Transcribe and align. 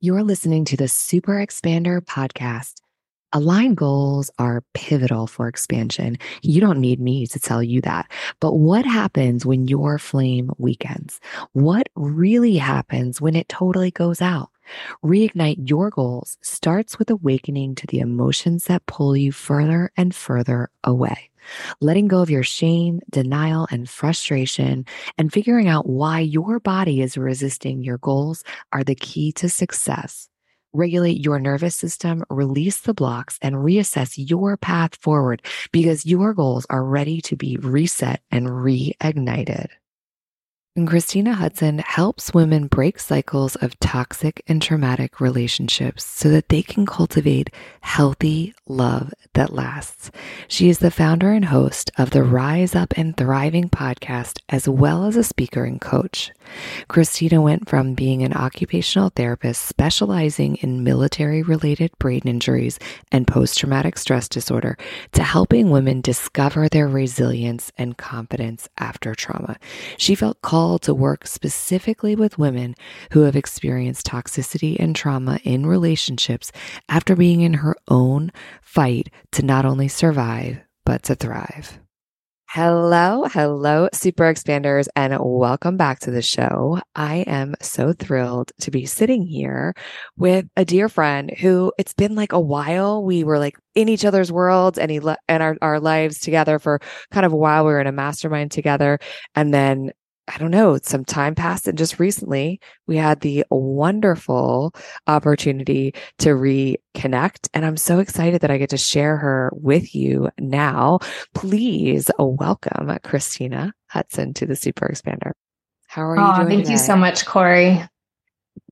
You're 0.00 0.22
listening 0.22 0.66
to 0.66 0.76
the 0.76 0.88
Super 0.88 1.36
Expander 1.36 2.02
podcast. 2.02 2.82
Aligned 3.32 3.78
goals 3.78 4.30
are 4.38 4.62
pivotal 4.74 5.26
for 5.26 5.48
expansion. 5.48 6.18
You 6.42 6.60
don't 6.60 6.82
need 6.82 7.00
me 7.00 7.26
to 7.28 7.40
tell 7.40 7.62
you 7.62 7.80
that. 7.80 8.10
But 8.38 8.56
what 8.56 8.84
happens 8.84 9.46
when 9.46 9.68
your 9.68 9.98
flame 9.98 10.50
weakens? 10.58 11.18
What 11.54 11.88
really 11.96 12.58
happens 12.58 13.22
when 13.22 13.34
it 13.34 13.48
totally 13.48 13.90
goes 13.90 14.20
out? 14.20 14.50
Reignite 15.02 15.66
your 15.66 15.88
goals 15.88 16.36
starts 16.42 16.98
with 16.98 17.08
awakening 17.08 17.74
to 17.76 17.86
the 17.86 18.00
emotions 18.00 18.66
that 18.66 18.84
pull 18.84 19.16
you 19.16 19.32
further 19.32 19.90
and 19.96 20.14
further 20.14 20.68
away. 20.84 21.30
Letting 21.80 22.08
go 22.08 22.20
of 22.22 22.30
your 22.30 22.42
shame, 22.42 23.00
denial, 23.10 23.66
and 23.70 23.88
frustration, 23.88 24.84
and 25.18 25.32
figuring 25.32 25.68
out 25.68 25.88
why 25.88 26.20
your 26.20 26.60
body 26.60 27.02
is 27.02 27.16
resisting 27.16 27.82
your 27.82 27.98
goals 27.98 28.44
are 28.72 28.84
the 28.84 28.94
key 28.94 29.32
to 29.32 29.48
success. 29.48 30.28
Regulate 30.72 31.24
your 31.24 31.38
nervous 31.38 31.74
system, 31.74 32.22
release 32.28 32.80
the 32.80 32.92
blocks, 32.92 33.38
and 33.40 33.56
reassess 33.56 34.14
your 34.16 34.56
path 34.58 34.96
forward 34.96 35.42
because 35.72 36.04
your 36.04 36.34
goals 36.34 36.66
are 36.68 36.84
ready 36.84 37.20
to 37.22 37.36
be 37.36 37.56
reset 37.56 38.20
and 38.30 38.46
reignited. 38.46 39.68
And 40.76 40.86
Kristina 40.86 41.32
Hudson 41.32 41.78
helps 41.78 42.34
women 42.34 42.66
break 42.66 42.98
cycles 42.98 43.56
of 43.56 43.80
toxic 43.80 44.42
and 44.46 44.60
traumatic 44.60 45.22
relationships 45.22 46.04
so 46.04 46.28
that 46.28 46.50
they 46.50 46.60
can 46.60 46.84
cultivate 46.84 47.48
healthy 47.80 48.52
love 48.68 49.14
that 49.32 49.54
lasts. 49.54 50.10
She 50.48 50.68
is 50.68 50.80
the 50.80 50.90
founder 50.90 51.32
and 51.32 51.46
host 51.46 51.90
of 51.96 52.10
the 52.10 52.22
Rise 52.22 52.74
Up 52.74 52.92
and 52.94 53.16
Thriving 53.16 53.70
podcast, 53.70 54.40
as 54.50 54.68
well 54.68 55.06
as 55.06 55.16
a 55.16 55.24
speaker 55.24 55.64
and 55.64 55.80
coach. 55.80 56.30
Kristina 56.88 57.42
went 57.42 57.68
from 57.68 57.94
being 57.94 58.22
an 58.22 58.32
occupational 58.32 59.10
therapist 59.10 59.64
specializing 59.64 60.56
in 60.56 60.84
military 60.84 61.42
related 61.42 61.90
brain 61.98 62.22
injuries 62.24 62.78
and 63.12 63.26
post 63.26 63.58
traumatic 63.58 63.98
stress 63.98 64.28
disorder 64.28 64.76
to 65.12 65.22
helping 65.22 65.70
women 65.70 66.00
discover 66.00 66.68
their 66.68 66.88
resilience 66.88 67.72
and 67.78 67.96
confidence 67.96 68.68
after 68.78 69.14
trauma. 69.14 69.56
She 69.96 70.14
felt 70.14 70.42
called 70.42 70.82
to 70.82 70.94
work 70.94 71.26
specifically 71.26 72.14
with 72.14 72.38
women 72.38 72.74
who 73.12 73.22
have 73.22 73.36
experienced 73.36 74.06
toxicity 74.06 74.76
and 74.78 74.94
trauma 74.94 75.38
in 75.44 75.66
relationships 75.66 76.52
after 76.88 77.16
being 77.16 77.40
in 77.40 77.54
her 77.54 77.76
own 77.88 78.32
fight 78.62 79.08
to 79.32 79.42
not 79.44 79.64
only 79.64 79.88
survive, 79.88 80.58
but 80.84 81.02
to 81.04 81.14
thrive. 81.14 81.78
Hello, 82.48 83.24
hello, 83.24 83.88
super 83.92 84.32
expanders, 84.32 84.86
and 84.94 85.16
welcome 85.20 85.76
back 85.76 85.98
to 86.00 86.10
the 86.10 86.22
show. 86.22 86.78
I 86.94 87.16
am 87.26 87.54
so 87.60 87.92
thrilled 87.92 88.52
to 88.60 88.70
be 88.70 88.86
sitting 88.86 89.26
here 89.26 89.74
with 90.16 90.46
a 90.56 90.64
dear 90.64 90.88
friend 90.88 91.30
who 91.38 91.72
it's 91.76 91.92
been 91.92 92.14
like 92.14 92.32
a 92.32 92.40
while. 92.40 93.04
We 93.04 93.24
were 93.24 93.38
like 93.38 93.58
in 93.74 93.88
each 93.88 94.04
other's 94.04 94.32
worlds 94.32 94.78
and 94.78 94.90
he 94.90 95.00
le- 95.00 95.18
and 95.28 95.42
our, 95.42 95.56
our 95.60 95.80
lives 95.80 96.20
together 96.20 96.58
for 96.58 96.80
kind 97.10 97.26
of 97.26 97.32
a 97.32 97.36
while. 97.36 97.66
We 97.66 97.72
were 97.72 97.80
in 97.80 97.88
a 97.88 97.92
mastermind 97.92 98.52
together. 98.52 99.00
And 99.34 99.52
then 99.52 99.90
I 100.28 100.38
don't 100.38 100.50
know, 100.50 100.76
some 100.82 101.04
time 101.04 101.34
passed. 101.34 101.68
And 101.68 101.78
just 101.78 102.00
recently, 102.00 102.60
we 102.86 102.96
had 102.96 103.20
the 103.20 103.44
wonderful 103.50 104.74
opportunity 105.06 105.94
to 106.18 106.30
reconnect. 106.30 107.48
And 107.54 107.64
I'm 107.64 107.76
so 107.76 108.00
excited 108.00 108.40
that 108.40 108.50
I 108.50 108.58
get 108.58 108.70
to 108.70 108.76
share 108.76 109.16
her 109.18 109.52
with 109.54 109.94
you 109.94 110.30
now. 110.38 110.98
Please 111.34 112.10
welcome 112.18 112.88
Kristina 113.04 113.70
Hudson 113.86 114.34
to 114.34 114.46
the 114.46 114.56
Super 114.56 114.88
Expander. 114.88 115.32
How 115.86 116.02
are 116.02 116.16
you 116.16 116.22
oh, 116.22 116.36
doing? 116.36 116.48
Thank 116.48 116.60
today? 116.62 116.72
you 116.72 116.78
so 116.78 116.96
much, 116.96 117.24
Corey. 117.24 117.80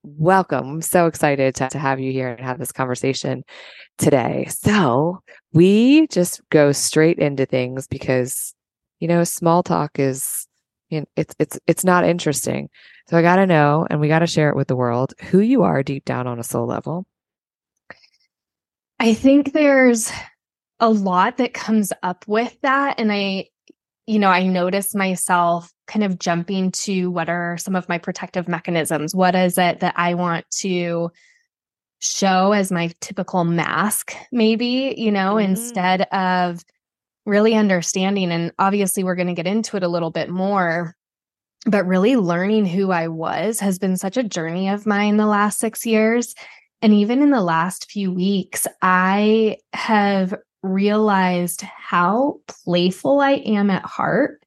Welcome. 0.03 0.69
I'm 0.69 0.83
so 0.83 1.07
excited 1.07 1.55
to, 1.57 1.69
to 1.69 1.79
have 1.79 2.01
you 2.01 2.11
here 2.13 2.29
and 2.29 2.41
have 2.41 2.59
this 2.59 2.73
conversation 2.73 3.45
today. 3.97 4.47
So 4.49 5.21
we 5.53 6.09
just 6.09 6.41
go 6.51 6.73
straight 6.73 7.19
into 7.19 7.47
things 7.47 7.87
because, 7.87 8.55
you 8.99 9.07
know, 9.07 9.23
small 9.23 9.63
talk 9.63 10.01
is 10.01 10.47
you 10.89 11.01
know, 11.01 11.07
it's 11.17 11.35
it's 11.39 11.59
it's 11.67 11.85
not 11.85 12.05
interesting. 12.05 12.69
So 13.09 13.17
I 13.17 13.23
got 13.23 13.37
to 13.37 13.47
know 13.47 13.87
and 13.89 14.01
we 14.01 14.09
got 14.09 14.21
to 14.21 14.27
share 14.27 14.51
it 14.51 14.57
with 14.57 14.69
the 14.69 14.77
world 14.77 15.15
who 15.31 15.41
you 15.41 15.63
are 15.63 15.83
deep 15.83 16.05
down 16.05 16.27
on 16.27 16.39
a 16.39 16.45
soul 16.45 16.67
level. 16.67 17.07
I 18.99 19.15
think 19.15 19.53
there's 19.53 20.11
a 20.81 20.89
lot 20.89 21.39
that 21.39 21.55
comes 21.55 21.93
up 22.03 22.25
with 22.27 22.57
that 22.63 22.99
and 22.99 23.13
I 23.13 23.49
you 24.07 24.19
know, 24.19 24.29
I 24.29 24.47
notice 24.47 24.95
myself 24.95 25.73
kind 25.87 26.05
of 26.05 26.19
jumping 26.19 26.73
to 26.73 27.11
what 27.11 27.29
are 27.29 27.57
some 27.57 27.75
of 27.75 27.89
my 27.89 27.99
protective 27.99 28.49
mechanisms? 28.49 29.15
What 29.15 29.35
is 29.35 29.57
it 29.57 29.81
that 29.81 29.95
I 29.97 30.15
want 30.15 30.45
to 30.59 31.11
show 32.01 32.53
as 32.53 32.71
my 32.71 32.93
typical 33.01 33.45
mask 33.45 34.15
maybe, 34.31 34.95
you 34.99 35.11
know, 35.11 35.35
mm-hmm. 35.35 35.53
instead 35.53 36.03
of 36.13 36.63
really 37.27 37.55
understanding 37.55 38.31
and 38.31 38.53
obviously 38.59 39.05
we're 39.05 39.15
going 39.15 39.29
to 39.29 39.35
get 39.35 39.47
into 39.47 39.77
it 39.77 39.83
a 39.83 39.89
little 39.89 40.11
bit 40.11 40.29
more 40.29 40.95
but 41.67 41.87
really 41.87 42.17
learning 42.17 42.67
who 42.67 42.91
I 42.91 43.09
was 43.09 43.61
has 43.61 43.79
been 43.79 43.97
such 43.97 44.19
a 44.19 44.23
journey 44.23 44.69
of 44.69 44.87
mine 44.87 45.17
the 45.17 45.27
last 45.27 45.59
6 45.59 45.87
years 45.87 46.35
and 46.83 46.93
even 46.93 47.23
in 47.23 47.31
the 47.31 47.43
last 47.43 47.91
few 47.91 48.13
weeks 48.13 48.67
I 48.83 49.57
have 49.73 50.35
realized 50.63 51.63
how 51.63 52.41
playful 52.47 53.21
I 53.21 53.33
am 53.33 53.71
at 53.71 53.85
heart 53.85 54.43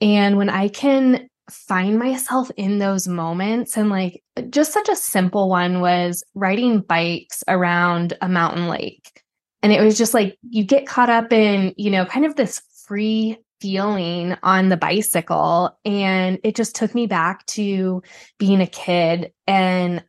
and 0.00 0.36
when 0.36 0.50
I 0.50 0.68
can 0.68 1.28
find 1.50 1.98
myself 1.98 2.50
in 2.56 2.78
those 2.78 3.08
moments 3.08 3.76
and 3.76 3.90
like 3.90 4.22
just 4.50 4.72
such 4.72 4.88
a 4.88 4.96
simple 4.96 5.48
one 5.48 5.80
was 5.80 6.22
riding 6.34 6.80
bikes 6.80 7.42
around 7.48 8.16
a 8.20 8.28
mountain 8.28 8.68
lake 8.68 9.21
and 9.62 9.72
it 9.72 9.80
was 9.80 9.96
just 9.96 10.14
like 10.14 10.38
you 10.48 10.64
get 10.64 10.86
caught 10.86 11.10
up 11.10 11.32
in, 11.32 11.74
you 11.76 11.90
know, 11.90 12.04
kind 12.04 12.26
of 12.26 12.36
this 12.36 12.62
free 12.86 13.38
feeling 13.60 14.36
on 14.42 14.68
the 14.68 14.76
bicycle. 14.76 15.78
And 15.84 16.40
it 16.42 16.56
just 16.56 16.74
took 16.74 16.94
me 16.94 17.06
back 17.06 17.46
to 17.46 18.02
being 18.38 18.60
a 18.60 18.66
kid 18.66 19.32
and 19.46 20.04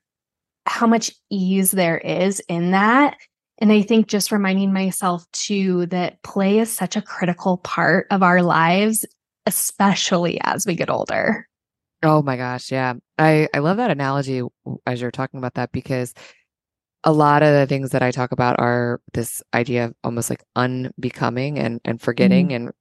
how 0.66 0.88
much 0.88 1.12
ease 1.30 1.72
there 1.72 2.00
is 2.00 2.40
in 2.50 2.72
that. 2.72 3.16
And 3.60 3.72
I 3.72 3.84
think 3.84 4.08
just 4.08 4.32
reminding 4.32 4.74
myself 4.74 5.30
too 5.32 5.86
that 5.88 6.22
play 6.24 6.60
is 6.60 6.76
such 6.76 6.96
a 6.96 7.02
critical 7.02 7.58
part 7.58 8.08
of 8.10 8.24
our 8.24 8.42
lives, 8.42 9.06
especially 9.46 10.42
as 10.42 10.66
we 10.66 10.74
get 10.74 10.90
older. 10.90 11.48
Oh 12.02 12.24
my 12.24 12.36
gosh. 12.36 12.72
Yeah. 12.72 12.96
I, 13.20 13.48
I 13.54 13.60
love 13.60 13.78
that 13.78 13.92
analogy 13.92 14.42
as 14.88 15.00
you're 15.00 15.12
talking 15.12 15.38
about 15.38 15.54
that 15.54 15.72
because 15.72 16.14
a 17.04 17.12
lot 17.12 17.44
of 17.44 17.54
the 17.54 17.68
things 17.68 17.92
that 17.92 18.02
I 18.02 18.12
talk 18.12 18.32
about 18.32 18.60
are 18.60 19.02
this 19.14 19.44
idea 19.54 19.86
of 19.86 19.94
almost 20.04 20.30
like 20.30 20.44
unbecoming 20.56 21.60
and, 21.60 21.82
and 21.84 22.02
forgetting 22.02 22.50
mm-hmm. 22.50 22.68
and 22.68 22.72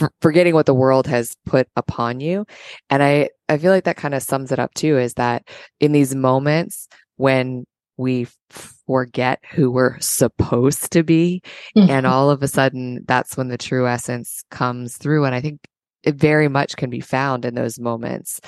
f- 0.00 0.10
forgetting 0.20 0.54
what 0.54 0.66
the 0.66 0.74
world 0.74 1.06
has 1.06 1.34
put 1.44 1.68
upon 1.76 2.20
you. 2.20 2.46
And 2.90 3.02
I, 3.02 3.30
I 3.48 3.58
feel 3.58 3.72
like 3.72 3.84
that 3.84 3.96
kind 3.96 4.14
of 4.14 4.22
sums 4.22 4.52
it 4.52 4.58
up 4.58 4.72
too, 4.74 4.98
is 4.98 5.14
that 5.14 5.48
in 5.80 5.92
these 5.92 6.14
moments 6.14 6.88
when 7.16 7.64
we 7.96 8.26
forget 8.50 9.40
who 9.52 9.70
we're 9.70 9.98
supposed 10.00 10.90
to 10.92 11.02
be, 11.02 11.42
mm-hmm. 11.76 11.90
and 11.90 12.06
all 12.06 12.30
of 12.30 12.42
a 12.42 12.48
sudden 12.48 13.04
that's 13.06 13.36
when 13.36 13.48
the 13.48 13.58
true 13.58 13.86
essence 13.86 14.42
comes 14.50 14.96
through. 14.96 15.24
And 15.24 15.34
I 15.34 15.40
think 15.40 15.60
it 16.02 16.16
very 16.16 16.48
much 16.48 16.76
can 16.76 16.90
be 16.90 17.00
found 17.00 17.44
in 17.44 17.54
those 17.54 17.80
moments 17.80 18.40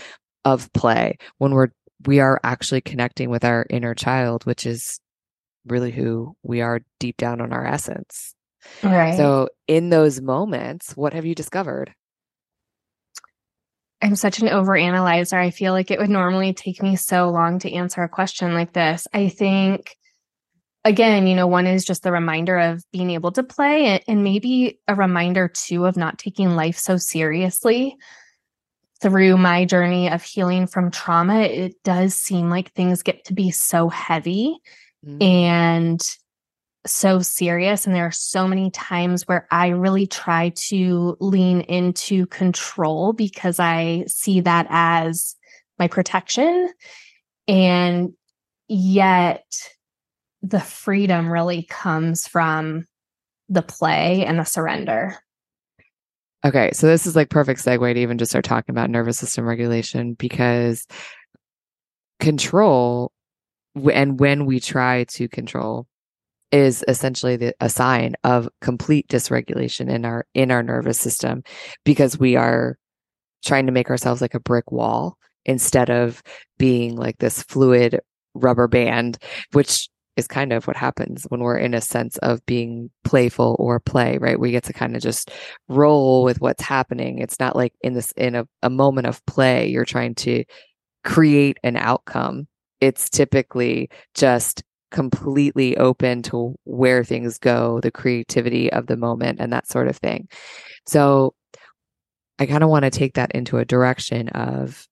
of 0.45 0.73
play 0.73 1.17
when 1.39 1.53
we're 1.53 1.69
we 2.05 2.21
are 2.21 2.41
actually 2.45 2.81
connecting 2.81 3.31
with 3.31 3.45
our 3.45 3.67
inner 3.71 3.95
child, 3.95 4.45
which 4.45 4.67
is 4.67 5.01
really 5.67 5.91
who 5.91 6.37
we 6.43 6.61
are 6.61 6.81
deep 7.01 7.17
down 7.17 7.41
on 7.41 7.53
our 7.53 7.67
essence. 7.67 8.35
Right. 8.83 9.17
So, 9.17 9.49
in 9.67 9.91
those 9.91 10.21
moments, 10.21 10.97
what 10.97 11.13
have 11.13 11.25
you 11.25 11.35
discovered? 11.35 11.95
I'm 14.03 14.17
such 14.17 14.41
an 14.41 14.49
overanalyzer. 14.49 15.39
I 15.39 15.51
feel 15.51 15.73
like 15.73 15.91
it 15.91 15.99
would 15.99 16.11
normally 16.11 16.53
take 16.53 16.83
me 16.83 16.97
so 16.97 17.31
long 17.31 17.61
to 17.61 17.73
answer 17.73 18.03
a 18.03 18.09
question 18.09 18.55
like 18.55 18.73
this. 18.73 19.07
I 19.13 19.29
think, 19.29 19.97
again, 20.85 21.27
you 21.27 21.35
know, 21.35 21.47
one 21.47 21.67
is 21.67 21.85
just 21.85 22.03
the 22.03 22.13
reminder 22.13 22.59
of 22.59 22.85
being 22.93 23.11
able 23.11 23.33
to 23.33 23.43
play 23.43 24.03
and 24.07 24.23
maybe 24.23 24.81
a 24.87 24.95
reminder 24.95 25.49
too 25.49 25.87
of 25.87 25.97
not 25.97 26.19
taking 26.19 26.57
life 26.57 26.77
so 26.77 26.97
seriously 26.97 27.97
through 29.01 29.37
my 29.37 29.65
journey 29.65 30.11
of 30.11 30.23
healing 30.23 30.67
from 30.67 30.91
trauma, 30.91 31.41
it 31.41 31.83
does 31.85 32.15
seem 32.15 32.51
like 32.51 32.73
things 32.73 33.03
get 33.03 33.25
to 33.27 33.35
be 33.35 33.51
so 33.51 33.89
heavy 33.89 34.59
mm-hmm. 35.05 35.23
and 35.23 36.01
so 36.87 37.21
serious. 37.21 37.87
And 37.87 37.95
there 37.95 38.07
are 38.07 38.13
so 38.13 38.47
many 38.49 38.71
times 38.71 39.27
where 39.27 39.47
I 39.51 39.69
really 39.69 40.07
try 40.07 40.51
to 40.69 41.17
lean 41.21 41.63
into 41.63 42.27
control 42.27 43.13
because 43.13 43.59
I 43.59 44.05
see 44.07 44.41
that 44.43 44.67
as 44.71 45.37
my 45.79 45.89
protection. 45.89 46.71
And 47.49 48.13
yet, 48.69 49.45
the 50.43 50.61
freedom 50.61 51.31
really 51.31 51.65
comes 51.65 52.27
from 52.27 52.85
the 53.49 53.63
play 53.63 54.25
and 54.25 54.39
the 54.39 54.45
surrender. 54.45 55.17
Okay, 56.47 56.71
so 56.75 56.87
this 56.87 57.09
is 57.09 57.17
like 57.17 57.29
perfect 57.29 57.59
segue 57.59 57.93
to 57.93 57.99
even 57.99 58.19
just 58.19 58.31
start 58.31 58.45
talking 58.45 58.73
about 58.73 58.89
nervous 58.89 59.19
system 59.19 59.45
regulation 59.45 60.15
because 60.15 60.87
control 62.21 63.11
and 63.93 64.21
when 64.21 64.47
we 64.47 64.61
try 64.61 65.03
to 65.05 65.27
control 65.29 65.89
is 66.53 66.85
essentially 66.87 67.35
the, 67.35 67.53
a 67.59 67.69
sign 67.69 68.15
of 68.23 68.49
complete 68.61 69.09
dysregulation 69.09 69.91
in 69.91 70.05
our 70.05 70.25
in 70.35 70.53
our 70.53 70.63
nervous 70.63 71.01
system 71.01 71.43
because 71.85 72.17
we 72.17 72.37
are 72.37 72.79
trying 73.45 73.67
to 73.67 73.73
make 73.73 73.91
ourselves 73.91 74.21
like 74.21 74.35
a 74.35 74.41
brick 74.41 74.71
wall 74.71 75.19
instead 75.47 75.91
of 75.91 76.23
being 76.59 76.95
like 76.95 77.19
this 77.19 77.43
fluid 77.43 77.99
rubber 78.35 78.69
band 78.69 79.19
which 79.53 79.89
is 80.17 80.27
kind 80.27 80.53
of 80.53 80.67
what 80.67 80.77
happens 80.77 81.25
when 81.29 81.41
we're 81.41 81.59
in 81.59 81.75
a 81.75 81.81
sense 81.81 82.17
of 82.19 82.45
being 82.47 82.91
playful 83.05 83.57
or 83.59 83.79
play, 83.79 84.19
right? 84.19 84.41
We 84.41 84.51
get 84.51 84.65
to 84.65 84.73
kind 84.73 84.97
of 84.97 85.03
just 85.03 85.31
roll 85.69 86.25
with 86.25 86.41
what's 86.41 86.63
happening. 86.63 87.19
It's 87.19 87.39
not 87.39 87.55
like 87.55 87.75
in 87.83 87.93
this, 87.93 88.13
in 88.13 88.35
a, 88.35 88.49
a 88.63 88.71
moment 88.71 89.07
of 89.07 89.25
play, 89.27 89.69
you're 89.69 89.85
trying 89.85 90.15
to 90.17 90.45
create 91.05 91.59
an 91.63 91.77
outcome. 91.77 92.49
It's 92.81 93.11
typically 93.11 93.91
just 94.15 94.63
completely 94.91 95.77
open 95.77 96.23
to 96.23 96.55
where 96.65 97.05
things 97.05 97.39
go, 97.39 97.81
the 97.81 97.91
creativity 97.91 98.73
of 98.73 98.87
the 98.87 98.97
moment, 98.97 99.41
and 99.41 99.53
that 99.53 99.69
sort 99.69 99.89
of 99.89 99.97
thing. 99.97 100.29
So 100.87 101.35
I 102.39 102.47
kind 102.47 102.63
of 102.63 102.71
want 102.71 102.85
to 102.85 102.91
take 102.91 103.15
that 103.15 103.33
into 103.33 103.59
a 103.59 103.65
direction 103.65 104.29
of 104.31 104.87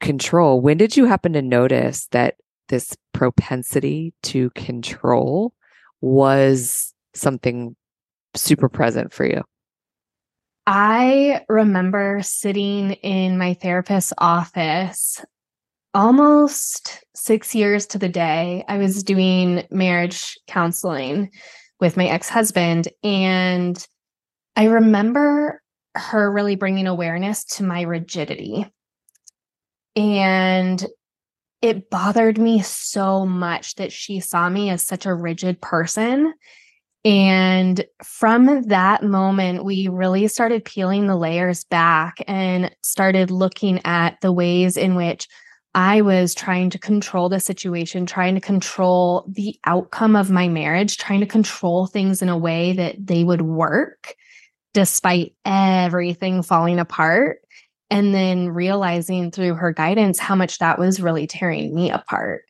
control. 0.00 0.60
When 0.60 0.76
did 0.76 0.96
you 0.96 1.06
happen 1.06 1.32
to 1.32 1.42
notice 1.42 2.06
that 2.12 2.36
this 2.68 2.96
propensity 3.12 4.12
to 4.24 4.50
control 4.50 5.52
was 6.00 6.92
something 7.14 7.76
super 8.34 8.68
present 8.68 9.12
for 9.12 9.26
you? 9.26 9.42
I 10.66 11.44
remember 11.48 12.20
sitting 12.22 12.92
in 12.92 13.36
my 13.36 13.54
therapist's 13.54 14.12
office 14.18 15.22
almost 15.92 17.04
six 17.14 17.54
years 17.54 17.86
to 17.86 17.98
the 17.98 18.08
day. 18.08 18.64
I 18.66 18.78
was 18.78 19.02
doing 19.02 19.64
marriage 19.70 20.36
counseling 20.48 21.30
with 21.80 21.96
my 21.96 22.06
ex 22.06 22.28
husband. 22.28 22.88
And 23.02 23.86
I 24.56 24.64
remember 24.64 25.62
her 25.94 26.30
really 26.32 26.56
bringing 26.56 26.86
awareness 26.86 27.44
to 27.44 27.64
my 27.64 27.82
rigidity. 27.82 28.66
And 29.94 30.84
it 31.64 31.88
bothered 31.88 32.36
me 32.36 32.60
so 32.60 33.24
much 33.24 33.76
that 33.76 33.90
she 33.90 34.20
saw 34.20 34.50
me 34.50 34.68
as 34.68 34.82
such 34.82 35.06
a 35.06 35.14
rigid 35.14 35.62
person. 35.62 36.34
And 37.06 37.82
from 38.02 38.64
that 38.64 39.02
moment, 39.02 39.64
we 39.64 39.88
really 39.88 40.28
started 40.28 40.66
peeling 40.66 41.06
the 41.06 41.16
layers 41.16 41.64
back 41.64 42.16
and 42.28 42.70
started 42.82 43.30
looking 43.30 43.80
at 43.86 44.20
the 44.20 44.30
ways 44.30 44.76
in 44.76 44.94
which 44.94 45.26
I 45.74 46.02
was 46.02 46.34
trying 46.34 46.68
to 46.68 46.78
control 46.78 47.30
the 47.30 47.40
situation, 47.40 48.04
trying 48.04 48.34
to 48.34 48.42
control 48.42 49.24
the 49.26 49.58
outcome 49.64 50.16
of 50.16 50.30
my 50.30 50.48
marriage, 50.48 50.98
trying 50.98 51.20
to 51.20 51.26
control 51.26 51.86
things 51.86 52.20
in 52.20 52.28
a 52.28 52.36
way 52.36 52.74
that 52.74 52.96
they 52.98 53.24
would 53.24 53.40
work 53.40 54.14
despite 54.74 55.34
everything 55.46 56.42
falling 56.42 56.78
apart 56.78 57.38
and 57.94 58.12
then 58.12 58.48
realizing 58.48 59.30
through 59.30 59.54
her 59.54 59.72
guidance 59.72 60.18
how 60.18 60.34
much 60.34 60.58
that 60.58 60.80
was 60.80 61.00
really 61.00 61.28
tearing 61.28 61.72
me 61.72 61.92
apart 61.92 62.42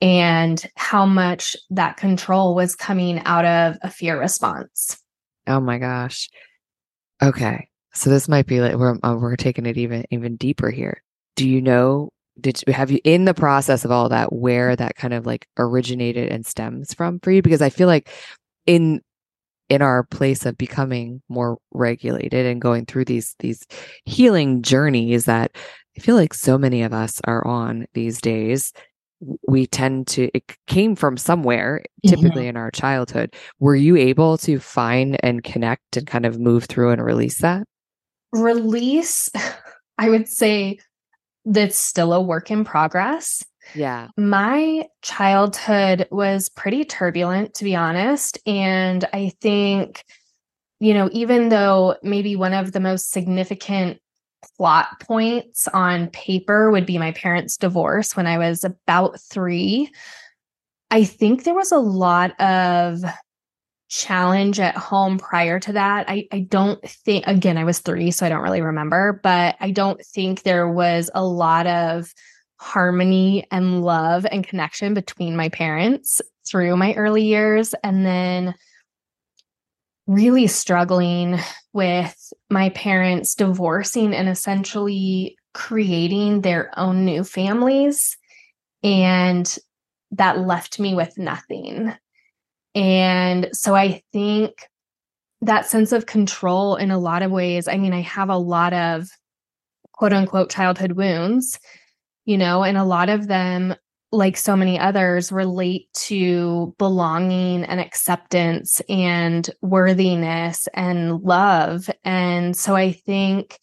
and 0.00 0.64
how 0.76 1.04
much 1.04 1.56
that 1.68 1.96
control 1.96 2.54
was 2.54 2.76
coming 2.76 3.18
out 3.24 3.44
of 3.44 3.76
a 3.82 3.90
fear 3.90 4.16
response. 4.16 4.96
Oh 5.48 5.58
my 5.58 5.78
gosh. 5.78 6.30
Okay. 7.20 7.68
So 7.92 8.08
this 8.08 8.28
might 8.28 8.46
be 8.46 8.60
like 8.60 8.76
we're 8.76 8.96
uh, 9.02 9.16
we're 9.16 9.34
taking 9.34 9.66
it 9.66 9.76
even 9.76 10.04
even 10.12 10.36
deeper 10.36 10.70
here. 10.70 11.02
Do 11.34 11.48
you 11.48 11.60
know 11.60 12.10
did 12.40 12.62
you 12.64 12.72
have 12.72 12.92
you 12.92 13.00
in 13.02 13.24
the 13.24 13.34
process 13.34 13.84
of 13.84 13.90
all 13.90 14.08
that 14.10 14.32
where 14.32 14.76
that 14.76 14.94
kind 14.94 15.12
of 15.12 15.26
like 15.26 15.48
originated 15.58 16.30
and 16.30 16.46
stems 16.46 16.94
from 16.94 17.18
for 17.18 17.32
you 17.32 17.42
because 17.42 17.62
I 17.62 17.70
feel 17.70 17.88
like 17.88 18.10
in 18.64 19.00
in 19.68 19.82
our 19.82 20.04
place 20.04 20.46
of 20.46 20.58
becoming 20.58 21.22
more 21.28 21.58
regulated 21.72 22.46
and 22.46 22.60
going 22.60 22.86
through 22.86 23.04
these 23.04 23.34
these 23.38 23.62
healing 24.04 24.62
journeys 24.62 25.24
that 25.24 25.56
I 25.96 26.00
feel 26.00 26.16
like 26.16 26.34
so 26.34 26.58
many 26.58 26.82
of 26.82 26.92
us 26.92 27.20
are 27.24 27.46
on 27.46 27.86
these 27.94 28.20
days. 28.20 28.72
We 29.48 29.66
tend 29.66 30.06
to 30.08 30.28
it 30.34 30.56
came 30.66 30.96
from 30.96 31.16
somewhere 31.16 31.82
typically 32.06 32.42
mm-hmm. 32.42 32.48
in 32.50 32.56
our 32.56 32.70
childhood. 32.70 33.34
Were 33.58 33.76
you 33.76 33.96
able 33.96 34.36
to 34.38 34.58
find 34.58 35.16
and 35.24 35.42
connect 35.42 35.96
and 35.96 36.06
kind 36.06 36.26
of 36.26 36.38
move 36.38 36.64
through 36.64 36.90
and 36.90 37.02
release 37.02 37.38
that? 37.40 37.64
Release 38.32 39.30
i 39.98 40.10
would 40.10 40.26
say 40.26 40.76
that's 41.44 41.76
still 41.76 42.12
a 42.12 42.20
work 42.20 42.50
in 42.50 42.64
progress 42.64 43.44
yeah. 43.74 44.08
My 44.16 44.86
childhood 45.02 46.08
was 46.10 46.48
pretty 46.48 46.84
turbulent, 46.84 47.54
to 47.54 47.64
be 47.64 47.74
honest. 47.74 48.38
And 48.46 49.04
I 49.12 49.32
think, 49.40 50.04
you 50.80 50.94
know, 50.94 51.08
even 51.12 51.48
though 51.48 51.96
maybe 52.02 52.36
one 52.36 52.52
of 52.52 52.72
the 52.72 52.80
most 52.80 53.10
significant 53.10 54.00
plot 54.56 55.00
points 55.00 55.66
on 55.68 56.08
paper 56.08 56.70
would 56.70 56.86
be 56.86 56.98
my 56.98 57.12
parents' 57.12 57.56
divorce 57.56 58.16
when 58.16 58.26
I 58.26 58.38
was 58.38 58.64
about 58.64 59.20
three, 59.20 59.90
I 60.90 61.04
think 61.04 61.44
there 61.44 61.54
was 61.54 61.72
a 61.72 61.78
lot 61.78 62.38
of 62.40 63.02
challenge 63.88 64.60
at 64.60 64.76
home 64.76 65.18
prior 65.18 65.60
to 65.60 65.72
that. 65.72 66.08
I, 66.08 66.26
I 66.32 66.40
don't 66.40 66.82
think, 66.88 67.26
again, 67.26 67.56
I 67.56 67.64
was 67.64 67.78
three, 67.78 68.10
so 68.10 68.26
I 68.26 68.28
don't 68.28 68.42
really 68.42 68.60
remember, 68.60 69.20
but 69.22 69.56
I 69.60 69.70
don't 69.70 70.00
think 70.04 70.42
there 70.42 70.68
was 70.68 71.10
a 71.14 71.24
lot 71.24 71.66
of 71.66 72.12
harmony 72.64 73.46
and 73.50 73.84
love 73.84 74.24
and 74.32 74.46
connection 74.46 74.94
between 74.94 75.36
my 75.36 75.50
parents 75.50 76.22
through 76.48 76.76
my 76.78 76.94
early 76.94 77.22
years. 77.22 77.74
And 77.84 78.06
then 78.06 78.54
really 80.06 80.46
struggling 80.46 81.38
with 81.74 82.32
my 82.50 82.70
parents 82.70 83.34
divorcing 83.34 84.14
and 84.14 84.30
essentially 84.30 85.36
creating 85.52 86.40
their 86.40 86.70
own 86.78 87.04
new 87.04 87.22
families. 87.22 88.16
And 88.82 89.58
that 90.12 90.38
left 90.38 90.80
me 90.80 90.94
with 90.94 91.18
nothing. 91.18 91.94
And 92.74 93.50
so 93.52 93.74
I 93.74 94.02
think 94.12 94.52
that 95.42 95.66
sense 95.66 95.92
of 95.92 96.06
control 96.06 96.76
in 96.76 96.90
a 96.90 96.98
lot 96.98 97.22
of 97.22 97.30
ways, 97.30 97.68
I 97.68 97.76
mean, 97.76 97.92
I 97.92 98.00
have 98.00 98.30
a 98.30 98.38
lot 98.38 98.72
of 98.72 99.08
quote 99.92 100.14
unquote 100.14 100.50
childhood 100.50 100.92
wounds 100.92 101.58
you 102.24 102.38
know, 102.38 102.62
and 102.62 102.76
a 102.76 102.84
lot 102.84 103.08
of 103.08 103.26
them, 103.26 103.74
like 104.12 104.36
so 104.36 104.56
many 104.56 104.78
others, 104.78 105.32
relate 105.32 105.88
to 105.94 106.74
belonging 106.78 107.64
and 107.64 107.80
acceptance 107.80 108.80
and 108.88 109.50
worthiness 109.60 110.68
and 110.74 111.20
love. 111.20 111.90
And 112.04 112.56
so 112.56 112.76
I 112.76 112.92
think 112.92 113.58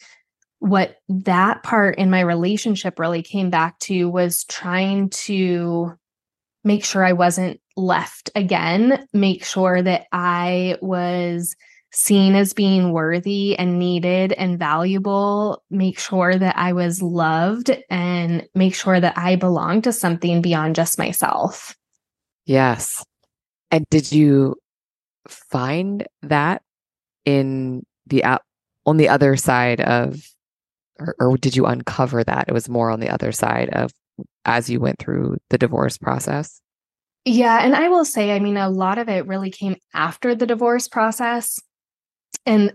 what 0.60 0.98
that 1.10 1.64
part 1.64 1.98
in 1.98 2.10
my 2.12 2.20
relationship 2.20 3.00
really 3.00 3.24
came 3.24 3.50
back 3.50 3.80
to 3.80 4.10
was 4.10 4.44
trying 4.44 5.10
to 5.10 5.94
make 6.64 6.86
sure 6.86 7.04
I 7.04 7.14
wasn't 7.14 7.60
left 7.76 8.30
again, 8.36 9.08
make 9.14 9.44
sure 9.44 9.82
that 9.82 10.06
I 10.12 10.78
was 10.82 11.56
seen 11.92 12.36
as 12.36 12.54
being 12.54 12.92
worthy 12.92 13.58
and 13.58 13.78
needed 13.78 14.34
and 14.34 14.58
valuable, 14.58 15.64
make 15.70 16.00
sure 16.00 16.36
that 16.36 16.58
I 16.58 16.74
was 16.74 17.02
loved 17.02 17.72
and 17.90 18.48
make 18.56 18.76
sure 18.76 19.00
that 19.00 19.18
I 19.18 19.36
belonged 19.36 19.84
to 19.86 19.94
something 19.94 20.42
beyond 20.42 20.76
just 20.76 20.98
myself. 20.98 21.76
Yes. 22.46 23.04
And 23.72 23.86
did 23.90 24.12
you 24.12 24.56
find 25.28 26.08
that 26.24 26.62
in 27.26 27.86
the 28.08 28.24
uh, 28.24 28.40
on 28.86 28.98
the 28.98 29.10
other 29.10 29.36
side 29.36 29.82
of 29.82 30.22
or, 31.00 31.16
or 31.20 31.38
did 31.38 31.56
you 31.56 31.66
uncover 31.66 32.24
that 32.24 32.46
it 32.48 32.54
was 32.54 32.70
more 32.70 32.90
on 32.90 33.00
the 33.00 33.10
other 33.10 33.32
side 33.32 33.70
of 33.70 33.92
as 34.46 34.70
you 34.70 34.80
went 34.80 35.00
through 35.00 35.38
the 35.50 35.58
divorce 35.58 35.98
process? 35.98 36.62
Yeah, 37.24 37.64
and 37.64 37.76
I 37.76 37.88
will 37.90 38.06
say, 38.06 38.36
I 38.36 38.40
mean, 38.40 38.58
a 38.58 38.70
lot 38.70 38.98
of 38.98 39.08
it 39.08 39.28
really 39.28 39.52
came 39.52 39.76
after 39.94 40.34
the 40.34 40.48
divorce 40.48 40.88
process. 40.88 41.60
And 42.46 42.74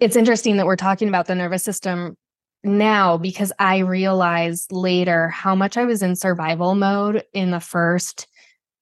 it's 0.00 0.16
interesting 0.16 0.56
that 0.56 0.66
we're 0.66 0.76
talking 0.76 1.08
about 1.08 1.26
the 1.26 1.34
nervous 1.34 1.64
system 1.64 2.16
now 2.64 3.16
because 3.16 3.52
I 3.58 3.78
realized 3.78 4.72
later 4.72 5.28
how 5.28 5.54
much 5.54 5.76
I 5.76 5.84
was 5.84 6.02
in 6.02 6.16
survival 6.16 6.74
mode 6.74 7.24
in 7.32 7.50
the 7.50 7.60
first 7.60 8.26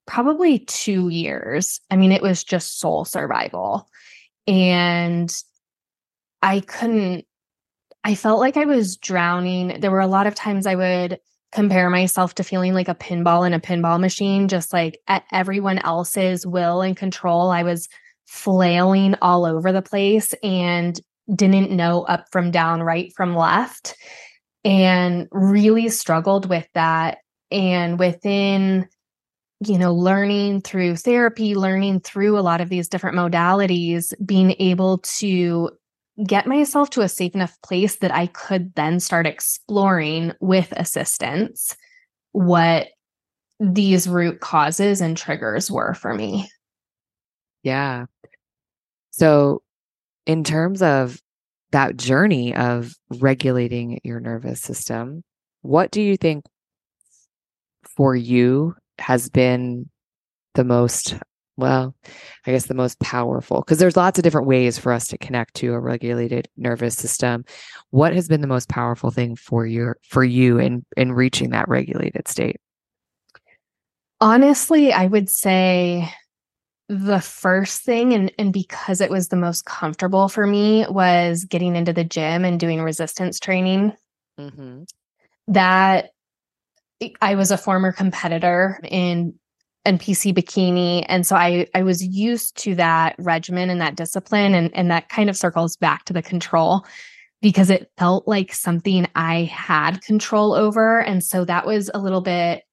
probably 0.07 0.61
two 0.61 1.09
years. 1.09 1.81
I 1.91 1.97
mean, 1.97 2.13
it 2.13 2.23
was 2.23 2.45
just 2.45 2.79
soul 2.79 3.05
survival. 3.05 3.89
And 4.47 5.33
I 6.43 6.61
couldn't, 6.61 7.27
I 8.05 8.15
felt 8.15 8.41
like 8.41 8.57
I 8.57 8.65
was 8.65 8.97
drowning. 8.97 9.81
There 9.81 9.91
were 9.91 10.01
a 10.01 10.07
lot 10.07 10.27
of 10.27 10.35
times 10.35 10.67
I 10.67 10.77
would 10.77 11.19
compare 11.53 11.91
myself 11.91 12.35
to 12.37 12.45
feeling 12.45 12.73
like 12.73 12.89
a 12.89 12.95
pinball 12.95 13.47
in 13.47 13.53
a 13.53 13.61
pinball 13.61 13.99
machine, 14.01 14.47
just 14.47 14.73
like 14.73 15.01
at 15.09 15.25
everyone 15.33 15.79
else's 15.79 16.47
will 16.47 16.83
and 16.83 16.97
control. 16.97 17.51
I 17.51 17.63
was 17.63 17.89
flailing 18.27 19.15
all 19.23 19.45
over 19.45 19.73
the 19.73 19.83
place 19.83 20.35
and 20.43 21.01
didn't 21.35 21.71
know 21.71 22.03
up 22.03 22.27
from 22.31 22.51
down, 22.51 22.83
right 22.83 23.13
from 23.17 23.35
left, 23.35 23.97
and 24.65 25.29
really 25.31 25.89
struggled 25.89 26.49
with 26.49 26.69
that. 26.75 27.19
And 27.51 27.99
within 27.99 28.89
you 29.61 29.79
know, 29.79 29.95
learning 29.95 30.61
through 30.61 30.97
therapy, 30.97 31.55
learning 31.55 32.01
through 32.01 32.39
a 32.39 32.41
lot 32.41 32.61
of 32.61 32.69
these 32.69 32.89
different 32.89 33.17
modalities, 33.17 34.13
being 34.25 34.55
able 34.59 34.99
to 34.99 35.71
get 36.27 36.47
myself 36.47 36.91
to 36.91 37.03
a 37.03 37.09
safe 37.09 37.35
enough 37.35 37.57
place 37.63 37.97
that 37.97 38.15
I 38.15 38.27
could 38.27 38.75
then 38.75 39.01
start 39.01 39.27
exploring 39.27 40.33
with 40.41 40.73
assistance 40.73 41.77
what 42.33 42.89
these 43.61 44.09
root 44.09 44.41
causes 44.41 45.01
and 45.01 45.17
triggers 45.17 45.71
were 45.71 45.95
for 45.95 46.15
me. 46.15 46.51
Yeah. 47.67 48.07
So, 49.11 49.63
in 50.25 50.45
terms 50.45 50.83
of 50.83 51.21
that 51.73 51.97
journey 51.97 52.55
of 52.55 52.95
regulating 53.19 53.99
your 54.05 54.21
nervous 54.21 54.63
system, 54.63 55.25
what 55.63 55.91
do 55.91 56.01
you 56.01 56.17
think 56.17 56.45
for 57.97 58.15
you 58.15 58.77
has 59.01 59.29
been 59.29 59.91
the 60.55 60.63
most 60.63 61.17
well 61.57 61.95
i 62.47 62.53
guess 62.53 62.67
the 62.67 62.75
most 62.75 63.01
powerful? 63.01 63.63
Because 63.63 63.79
there's 63.79 63.97
lots 63.97 64.17
of 64.17 64.23
different 64.23 64.47
ways 64.47 64.79
for 64.79 64.93
us 64.93 65.09
to 65.09 65.19
connect 65.19 65.55
to 65.55 65.73
a 65.73 65.81
regulated 65.81 66.49
nervous 66.57 66.95
system. 66.97 67.45
What 67.91 68.15
has 68.15 68.29
been 68.29 68.43
the 68.43 68.47
most 68.47 68.69
powerful 68.69 69.11
thing 69.11 69.35
for 69.35 69.67
you 69.67 69.95
for 70.09 70.23
you 70.23 70.61
in 70.61 70.87
in 70.97 71.11
reaching 71.11 71.51
that 71.51 71.69
regulated 71.69 72.29
state? 72.29 72.59
Honestly 74.21 74.93
i 74.93 75.09
would 75.09 75.29
say 75.29 76.09
the 76.89 77.21
first 77.21 77.83
thing 77.83 78.13
and 78.15 78.33
and 78.39 78.53
because 78.53 79.01
it 79.01 79.11
was 79.11 79.29
the 79.29 79.37
most 79.37 79.65
comfortable 79.65 80.29
for 80.29 80.47
me 80.47 80.87
was 80.89 81.45
getting 81.45 81.75
into 81.75 81.93
the 81.93 82.05
gym 82.05 82.45
and 82.45 82.61
doing 82.61 82.81
resistance 82.81 83.41
training 83.41 83.93
mm-hmm. 84.39 84.85
that 85.49 86.11
I 87.21 87.35
was 87.35 87.51
a 87.51 87.59
former 87.59 87.93
competitor 87.93 88.81
in 88.85 89.35
NPC 89.87 90.35
bikini. 90.35 91.05
And 91.09 91.27
so 91.27 91.37
I, 91.37 91.67
I 91.75 91.83
was 91.83 92.05
used 92.05 92.57
to 92.63 92.75
that 92.75 93.15
regimen 93.19 93.71
and 93.71 93.81
that 93.81 93.95
discipline. 93.95 94.55
And, 94.55 94.75
and 94.75 94.91
that 94.91 95.09
kind 95.09 95.31
of 95.31 95.37
circles 95.37 95.77
back 95.77 96.05
to 96.07 96.13
the 96.13 96.23
control 96.23 96.85
because 97.41 97.71
it 97.71 97.91
felt 97.97 98.27
like 98.27 98.53
something 98.53 99.07
I 99.15 99.45
had 99.45 100.03
control 100.03 100.55
over. 100.55 101.01
And 101.01 101.23
so 101.23 101.45
that 101.45 101.67
was 101.67 101.91
a 101.95 102.01
little 102.01 102.21
bit 102.21 102.65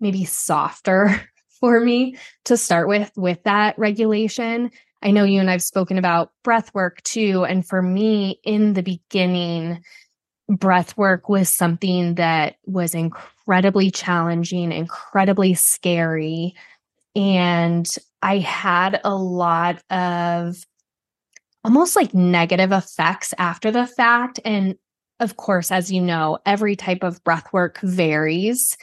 maybe 0.00 0.24
softer 0.24 1.28
for 1.62 1.78
me 1.78 2.16
to 2.46 2.56
start 2.56 2.88
with, 2.88 3.12
with 3.16 3.40
that 3.44 3.78
regulation. 3.78 4.68
I 5.00 5.12
know 5.12 5.22
you 5.22 5.38
and 5.38 5.48
I've 5.48 5.62
spoken 5.62 5.96
about 5.96 6.32
breath 6.42 6.74
work 6.74 7.00
too. 7.04 7.44
And 7.44 7.64
for 7.64 7.80
me, 7.80 8.40
in 8.42 8.72
the 8.72 8.82
beginning, 8.82 9.80
breath 10.48 10.96
work 10.96 11.28
was 11.28 11.48
something 11.48 12.16
that 12.16 12.56
was 12.66 12.96
incredibly 12.96 13.92
challenging, 13.92 14.72
incredibly 14.72 15.54
scary. 15.54 16.56
And 17.14 17.88
I 18.22 18.38
had 18.38 19.00
a 19.04 19.14
lot 19.14 19.84
of 19.88 20.56
almost 21.62 21.94
like 21.94 22.12
negative 22.12 22.72
effects 22.72 23.32
after 23.38 23.70
the 23.70 23.86
fact. 23.86 24.40
And 24.44 24.74
of 25.20 25.36
course, 25.36 25.70
as 25.70 25.92
you 25.92 26.00
know, 26.02 26.38
every 26.44 26.74
type 26.74 27.04
of 27.04 27.22
breath 27.22 27.52
work 27.52 27.78
varies. 27.82 28.76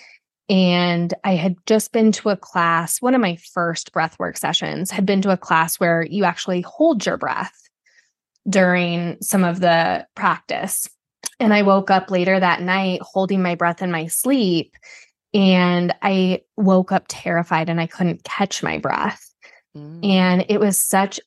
And 0.50 1.14
I 1.24 1.36
had 1.36 1.56
just 1.68 1.92
been 1.92 2.12
to 2.14 2.30
a 2.30 2.38
class, 2.38 3.02
one 3.02 3.14
of 3.14 3.22
my 3.22 3.38
first 3.54 3.94
breathwork 3.94 4.38
sessions 4.38 4.90
had 4.90 5.06
been 5.06 5.22
to 5.22 5.32
a 5.32 5.38
class 5.38 5.80
where 5.80 6.04
you 6.04 6.24
actually 6.24 6.62
hold 6.62 7.06
your 7.06 7.18
breath 7.18 7.54
during 8.50 9.18
some 9.22 9.44
of 9.44 9.60
the 9.60 10.08
practice. 10.16 10.90
And 11.40 11.54
I 11.54 11.62
woke 11.62 11.92
up 11.92 12.10
later 12.10 12.40
that 12.40 12.62
night 12.62 13.02
holding 13.04 13.44
my 13.44 13.56
breath 13.56 13.82
in 13.82 13.92
my 13.92 14.08
sleep. 14.08 14.76
And 15.36 15.94
I 16.02 16.42
woke 16.58 16.92
up 16.92 17.06
terrified 17.08 17.70
and 17.70 17.80
I 17.80 17.86
couldn't 17.86 18.24
catch 18.24 18.64
my 18.64 18.80
breath. 18.80 19.32
Mm. 19.78 20.04
And 20.04 20.46
it 20.50 20.60
was 20.60 20.80
such 20.80 21.20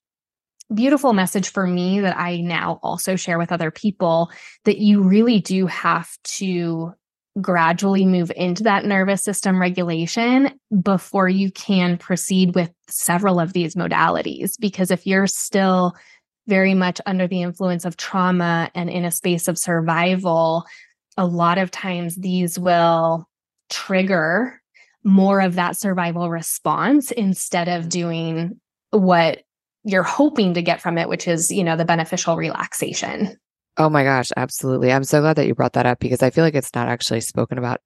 beautiful 0.75 1.13
message 1.13 1.51
for 1.51 1.67
me 1.67 2.01
that 2.01 2.19
I 2.19 2.41
now 2.41 2.81
also 2.83 3.15
share 3.15 3.39
with 3.39 3.53
other 3.53 3.71
people 3.71 4.33
that 4.65 4.79
you 4.79 5.03
really 5.03 5.39
do 5.39 5.67
have 5.67 6.11
to 6.25 6.95
gradually 7.41 8.05
move 8.05 8.31
into 8.37 8.65
that 8.65 8.85
nervous 8.85 9.25
system 9.25 9.61
regulation 9.61 10.51
before 10.83 11.29
you 11.29 11.51
can 11.51 11.97
proceed 11.97 12.55
with 12.55 12.71
several 12.89 13.41
of 13.41 13.53
these 13.53 13.75
modalities. 13.75 14.53
Because 14.61 14.91
if 14.91 15.07
you're 15.07 15.27
still 15.27 15.95
very 16.47 16.75
much 16.75 17.01
under 17.07 17.27
the 17.27 17.43
influence 17.43 17.85
of 17.85 17.97
trauma 17.97 18.71
and 18.75 18.91
in 18.91 19.05
a 19.05 19.11
space 19.11 19.49
of 19.49 19.59
survival, 19.59 20.65
a 21.17 21.27
lot 21.27 21.59
of 21.59 21.71
times 21.71 22.17
these 22.17 22.59
will 22.59 23.29
trigger 23.71 24.61
more 25.05 25.41
of 25.41 25.55
that 25.55 25.77
survival 25.77 26.31
response 26.31 27.11
instead 27.11 27.69
of 27.69 27.89
doing 27.89 28.61
what 28.91 29.43
you're 29.85 30.03
hoping 30.03 30.55
to 30.55 30.63
get 30.63 30.81
from 30.81 30.99
it, 30.99 31.09
which 31.09 31.27
is, 31.27 31.51
you 31.51 31.65
know, 31.65 31.77
the 31.77 31.85
beneficial 31.85 32.37
relaxation. 32.37 33.37
Oh 33.79 33.89
my 33.89 34.05
gosh, 34.05 34.31
absolutely. 34.37 34.93
I'm 34.93 35.05
so 35.05 35.21
glad 35.21 35.37
that 35.37 35.47
you 35.47 35.55
brought 35.55 35.73
that 35.75 35.87
up 35.87 35.99
because 35.99 36.23
I 36.23 36.31
feel 36.31 36.45
like 36.45 36.55
it's 36.55 36.75
not 36.75 36.89
actually 36.89 37.21
spoken 37.21 37.59
about 37.59 37.81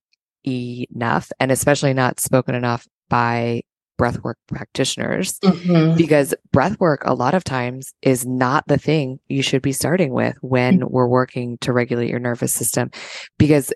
enough 0.47 1.31
and 1.40 1.50
especially 1.52 1.95
not 1.95 2.21
spoken 2.21 2.55
enough 2.55 2.87
by 3.09 3.62
breathwork 3.99 4.35
practitioners 4.47 5.38
mm-hmm. 5.40 5.97
because 5.97 6.35
breathwork 6.55 6.99
a 7.02 7.14
lot 7.14 7.35
of 7.35 7.45
times 7.45 7.95
is 8.02 8.26
not 8.26 8.64
the 8.66 8.76
thing 8.78 9.19
you 9.28 9.43
should 9.43 9.62
be 9.62 9.73
starting 9.73 10.12
with 10.12 10.37
when 10.43 10.81
mm-hmm. 10.81 10.93
we're 10.93 11.09
working 11.09 11.57
to 11.59 11.73
regulate 11.73 12.11
your 12.11 12.19
nervous 12.19 12.55
system 12.55 12.90
because 13.38 13.73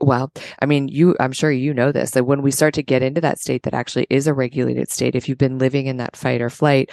well, 0.00 0.32
I 0.60 0.66
mean, 0.66 0.88
you, 0.88 1.16
I'm 1.20 1.32
sure 1.32 1.52
you 1.52 1.72
know 1.72 1.92
this 1.92 2.10
that 2.10 2.24
when 2.24 2.42
we 2.42 2.50
start 2.50 2.74
to 2.74 2.82
get 2.82 3.02
into 3.02 3.20
that 3.20 3.38
state 3.38 3.62
that 3.62 3.74
actually 3.74 4.06
is 4.10 4.26
a 4.26 4.34
regulated 4.34 4.90
state, 4.90 5.14
if 5.14 5.28
you've 5.28 5.38
been 5.38 5.58
living 5.58 5.86
in 5.86 5.98
that 5.98 6.16
fight 6.16 6.42
or 6.42 6.50
flight, 6.50 6.90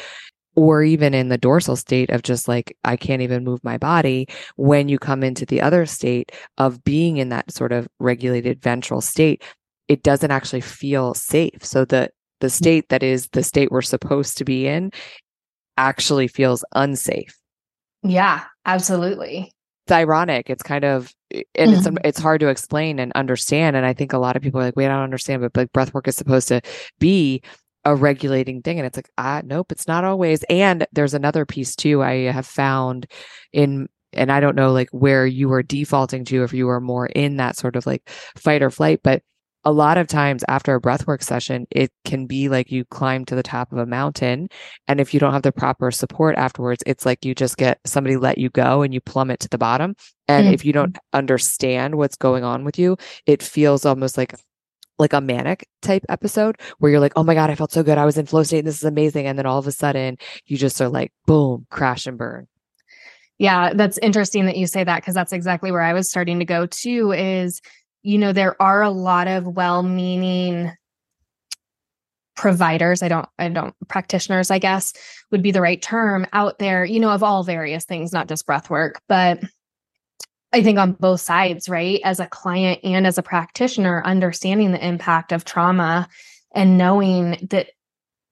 or 0.61 0.83
even 0.83 1.15
in 1.15 1.29
the 1.29 1.39
dorsal 1.39 1.75
state 1.75 2.11
of 2.11 2.21
just 2.21 2.47
like, 2.47 2.77
I 2.83 2.95
can't 2.95 3.23
even 3.23 3.43
move 3.43 3.63
my 3.63 3.79
body, 3.79 4.27
when 4.57 4.89
you 4.89 4.99
come 4.99 5.23
into 5.23 5.43
the 5.43 5.59
other 5.59 5.87
state 5.87 6.31
of 6.59 6.83
being 6.83 7.17
in 7.17 7.29
that 7.29 7.49
sort 7.49 7.71
of 7.71 7.87
regulated 7.97 8.61
ventral 8.61 9.01
state, 9.01 9.41
it 9.87 10.03
doesn't 10.03 10.29
actually 10.29 10.61
feel 10.61 11.15
safe. 11.15 11.65
So 11.65 11.83
the 11.83 12.11
the 12.41 12.49
state 12.51 12.89
that 12.89 13.01
is 13.01 13.27
the 13.29 13.41
state 13.41 13.71
we're 13.71 13.81
supposed 13.81 14.37
to 14.37 14.45
be 14.45 14.67
in 14.67 14.91
actually 15.77 16.27
feels 16.27 16.63
unsafe. 16.73 17.35
Yeah, 18.03 18.43
absolutely. 18.67 19.51
It's 19.87 19.91
ironic. 19.91 20.47
It's 20.51 20.61
kind 20.61 20.85
of 20.85 21.11
and 21.55 21.71
mm-hmm. 21.71 21.97
it's 21.97 21.97
it's 22.03 22.19
hard 22.19 22.39
to 22.41 22.49
explain 22.49 22.99
and 22.99 23.11
understand. 23.13 23.75
And 23.75 23.83
I 23.83 23.93
think 23.93 24.13
a 24.13 24.19
lot 24.19 24.35
of 24.35 24.43
people 24.43 24.61
are 24.61 24.65
like, 24.65 24.75
wait, 24.75 24.85
I 24.85 24.89
don't 24.89 25.01
understand, 25.01 25.41
but 25.41 25.57
like 25.57 25.73
breath 25.73 25.91
work 25.95 26.07
is 26.07 26.15
supposed 26.15 26.49
to 26.49 26.61
be 26.99 27.41
a 27.85 27.95
regulating 27.95 28.61
thing. 28.61 28.79
And 28.79 28.85
it's 28.85 28.97
like, 28.97 29.09
ah, 29.17 29.41
nope, 29.43 29.71
it's 29.71 29.87
not 29.87 30.03
always. 30.03 30.43
And 30.43 30.85
there's 30.91 31.13
another 31.13 31.45
piece 31.45 31.75
too 31.75 32.03
I 32.03 32.31
have 32.31 32.45
found 32.45 33.07
in 33.53 33.87
and 34.13 34.31
I 34.31 34.41
don't 34.41 34.55
know 34.55 34.73
like 34.73 34.89
where 34.91 35.25
you 35.25 35.51
are 35.53 35.63
defaulting 35.63 36.25
to 36.25 36.43
if 36.43 36.53
you 36.53 36.67
are 36.69 36.81
more 36.81 37.05
in 37.05 37.37
that 37.37 37.55
sort 37.55 37.77
of 37.77 37.85
like 37.85 38.09
fight 38.35 38.61
or 38.61 38.69
flight, 38.69 38.99
but 39.03 39.23
a 39.63 39.71
lot 39.71 39.97
of 39.97 40.07
times 40.07 40.43
after 40.47 40.73
a 40.73 40.81
breathwork 40.81 41.21
session, 41.21 41.67
it 41.69 41.91
can 42.03 42.25
be 42.25 42.49
like 42.49 42.71
you 42.71 42.83
climb 42.85 43.25
to 43.25 43.35
the 43.35 43.43
top 43.43 43.71
of 43.71 43.77
a 43.77 43.85
mountain. 43.85 44.47
And 44.87 44.99
if 44.99 45.13
you 45.13 45.19
don't 45.19 45.33
have 45.33 45.43
the 45.43 45.51
proper 45.51 45.91
support 45.91 46.35
afterwards, 46.35 46.81
it's 46.87 47.05
like 47.05 47.23
you 47.23 47.35
just 47.35 47.57
get 47.57 47.79
somebody 47.85 48.17
let 48.17 48.39
you 48.39 48.49
go 48.49 48.81
and 48.81 48.93
you 48.93 49.01
plummet 49.01 49.39
to 49.41 49.49
the 49.49 49.59
bottom. 49.59 49.95
And 50.27 50.45
mm-hmm. 50.45 50.53
if 50.55 50.65
you 50.65 50.73
don't 50.73 50.97
understand 51.13 51.95
what's 51.95 52.15
going 52.15 52.43
on 52.43 52.63
with 52.63 52.79
you, 52.79 52.97
it 53.27 53.43
feels 53.43 53.85
almost 53.85 54.17
like 54.17 54.33
like 55.01 55.13
a 55.13 55.19
manic 55.19 55.67
type 55.81 56.05
episode 56.07 56.57
where 56.79 56.91
you're 56.91 57.01
like, 57.01 57.13
oh 57.17 57.23
my 57.23 57.33
God, 57.33 57.49
I 57.49 57.55
felt 57.55 57.73
so 57.73 57.83
good. 57.83 57.97
I 57.97 58.05
was 58.05 58.17
in 58.17 58.25
flow 58.25 58.43
state. 58.43 58.59
And 58.59 58.67
this 58.67 58.77
is 58.77 58.85
amazing. 58.85 59.27
And 59.27 59.37
then 59.37 59.45
all 59.45 59.59
of 59.59 59.67
a 59.67 59.71
sudden 59.71 60.17
you 60.45 60.57
just 60.57 60.79
are 60.81 60.89
like, 60.89 61.11
boom, 61.25 61.67
crash 61.69 62.07
and 62.07 62.17
burn. 62.17 62.47
Yeah, 63.37 63.73
that's 63.73 63.97
interesting 63.97 64.45
that 64.45 64.55
you 64.55 64.67
say 64.67 64.83
that 64.83 65.01
because 65.01 65.15
that's 65.15 65.33
exactly 65.33 65.71
where 65.71 65.81
I 65.81 65.93
was 65.93 66.09
starting 66.09 66.39
to 66.39 66.45
go 66.45 66.67
too 66.67 67.11
is 67.11 67.59
you 68.03 68.17
know, 68.17 68.33
there 68.33 68.59
are 68.61 68.81
a 68.81 68.89
lot 68.89 69.27
of 69.27 69.45
well-meaning 69.45 70.71
providers 72.33 73.03
i 73.03 73.07
don't 73.09 73.27
i 73.37 73.49
don't 73.49 73.75
practitioners 73.87 74.49
i 74.49 74.57
guess 74.57 74.93
would 75.31 75.43
be 75.43 75.51
the 75.51 75.61
right 75.61 75.81
term 75.81 76.25
out 76.31 76.57
there 76.59 76.83
you 76.83 76.99
know 76.99 77.11
of 77.11 77.21
all 77.21 77.43
various 77.43 77.83
things 77.83 78.13
not 78.13 78.27
just 78.27 78.45
breath 78.45 78.69
work 78.69 79.01
but 79.07 79.39
i 80.53 80.61
think 80.61 80.77
on 80.77 80.93
both 80.93 81.21
sides 81.21 81.69
right 81.69 81.99
as 82.03 82.19
a 82.19 82.27
client 82.27 82.79
and 82.83 83.05
as 83.07 83.17
a 83.17 83.23
practitioner 83.23 84.03
understanding 84.05 84.71
the 84.71 84.85
impact 84.85 85.31
of 85.31 85.45
trauma 85.45 86.07
and 86.53 86.77
knowing 86.77 87.47
that 87.49 87.69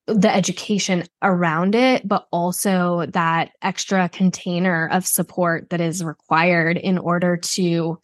the 0.07 0.33
education 0.33 1.03
around 1.21 1.75
it 1.75 2.07
but 2.07 2.27
also 2.31 3.05
that 3.07 3.51
extra 3.61 4.09
container 4.09 4.89
of 4.91 5.05
support 5.05 5.69
that 5.69 5.81
is 5.81 6.03
required 6.03 6.77
in 6.77 6.97
order 6.97 7.38
to 7.38 7.99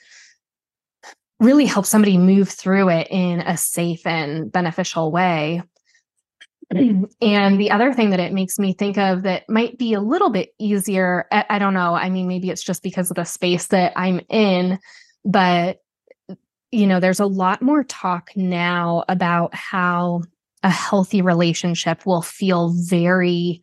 really 1.39 1.65
help 1.65 1.85
somebody 1.85 2.17
move 2.17 2.49
through 2.49 2.89
it 2.89 3.07
in 3.09 3.41
a 3.41 3.57
safe 3.57 4.05
and 4.05 4.51
beneficial 4.51 5.11
way. 5.11 5.61
And 7.21 7.59
the 7.59 7.71
other 7.71 7.93
thing 7.93 8.09
that 8.09 8.19
it 8.19 8.33
makes 8.33 8.57
me 8.57 8.73
think 8.73 8.97
of 8.97 9.23
that 9.23 9.49
might 9.49 9.77
be 9.77 9.93
a 9.93 10.01
little 10.01 10.29
bit 10.29 10.53
easier, 10.59 11.27
I, 11.31 11.45
I 11.51 11.59
don't 11.59 11.73
know. 11.73 11.93
I 11.93 12.09
mean, 12.09 12.27
maybe 12.27 12.49
it's 12.49 12.63
just 12.63 12.83
because 12.83 13.09
of 13.09 13.15
the 13.15 13.23
space 13.23 13.67
that 13.67 13.93
I'm 13.95 14.21
in, 14.29 14.79
but 15.23 15.79
you 16.71 16.87
know, 16.87 16.99
there's 16.99 17.19
a 17.19 17.25
lot 17.25 17.61
more 17.61 17.83
talk 17.83 18.31
now 18.35 19.05
about 19.07 19.53
how 19.55 20.23
a 20.63 20.69
healthy 20.69 21.21
relationship 21.21 22.05
will 22.05 22.21
feel 22.21 22.73
very 22.75 23.61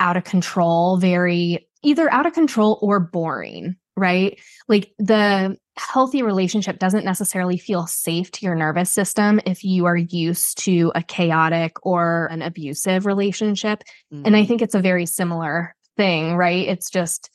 out 0.00 0.16
of 0.16 0.24
control, 0.24 0.98
very 0.98 1.66
either 1.82 2.12
out 2.12 2.26
of 2.26 2.32
control 2.32 2.78
or 2.82 3.00
boring, 3.00 3.76
right? 3.96 4.38
Like 4.68 4.92
the 4.98 5.56
healthy 5.76 6.22
relationship 6.22 6.78
doesn't 6.78 7.04
necessarily 7.04 7.56
feel 7.56 7.86
safe 7.86 8.30
to 8.32 8.46
your 8.46 8.54
nervous 8.54 8.90
system 8.90 9.40
if 9.44 9.64
you 9.64 9.86
are 9.86 9.96
used 9.96 10.58
to 10.58 10.92
a 10.94 11.02
chaotic 11.02 11.84
or 11.84 12.28
an 12.30 12.42
abusive 12.42 13.06
relationship. 13.06 13.82
Mm-hmm. 14.12 14.26
And 14.26 14.36
I 14.36 14.40
mm-hmm. 14.40 14.48
think 14.48 14.62
it's 14.62 14.74
a 14.74 14.80
very 14.80 15.06
similar 15.06 15.74
thing, 15.96 16.36
right? 16.36 16.66
It's 16.68 16.90
just 16.90 17.30